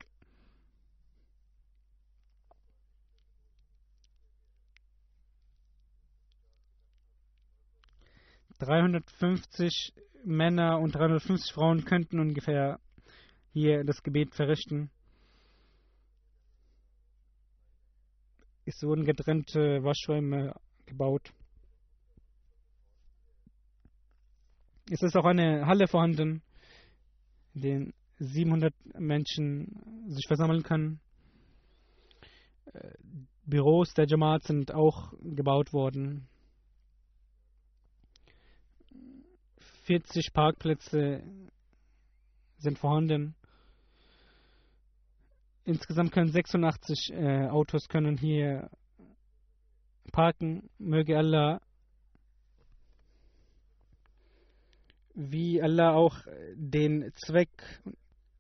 Dreihundertfünfzig 8.59 9.93
Männer 10.25 10.79
und 10.79 10.95
350 10.95 11.53
Frauen 11.53 11.85
könnten 11.85 12.19
ungefähr 12.19 12.81
hier 13.53 13.85
das 13.85 14.03
Gebet 14.03 14.35
verrichten. 14.35 14.91
Es 18.65 18.81
wurden 18.83 19.05
getrennte 19.05 19.83
Waschräume 19.83 20.55
gebaut. 20.87 21.33
Es 24.91 25.03
ist 25.03 25.17
auch 25.17 25.25
eine 25.25 25.67
Halle 25.67 25.87
vorhanden, 25.87 26.43
in 27.55 27.61
der 27.61 27.93
700 28.19 28.75
Menschen 28.99 30.07
sich 30.09 30.27
versammeln 30.27 30.63
können. 30.63 31.01
Äh, 32.73 32.93
Büros 33.45 33.93
der 33.95 34.07
Jamaat 34.07 34.45
sind 34.45 34.73
auch 34.73 35.13
gebaut 35.21 35.73
worden. 35.73 36.29
40 39.85 40.33
Parkplätze 40.33 41.23
sind 42.59 42.79
vorhanden. 42.79 43.35
Insgesamt 45.65 46.13
können 46.13 46.31
86 46.31 47.13
äh, 47.13 47.49
Autos 47.49 47.89
können 47.89 48.17
hier 48.17 48.71
parken. 50.13 50.69
Möge 50.79 51.19
Allah, 51.19 51.61
wie 55.15 55.63
Allah 55.63 55.93
auch 55.95 56.27
äh, 56.27 56.55
den 56.57 57.13
Zweck 57.15 57.51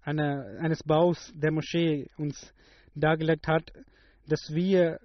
einer, 0.02 0.58
eines 0.60 0.82
Baus 0.82 1.32
der 1.34 1.52
Moschee 1.52 2.08
uns 2.16 2.52
dargelegt 2.94 3.46
hat, 3.46 3.72
dass 4.26 4.50
wir 4.50 4.98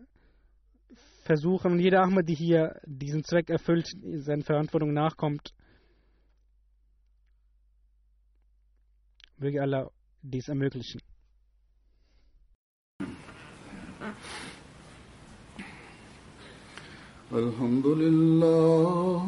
versuchen 1.24 1.74
und 1.74 1.80
jeder 1.80 2.02
Ahmadi 2.02 2.36
hier 2.36 2.80
diesen 2.86 3.24
Zweck 3.24 3.50
erfüllt, 3.50 3.88
seinen 4.24 4.44
Verantwortung 4.44 4.94
nachkommt. 4.94 5.54
Möge 9.38 9.62
Allah 9.62 9.92
dies 10.22 10.48
ermöglichen. 10.48 11.02
Alhamdulillah. 17.30 19.28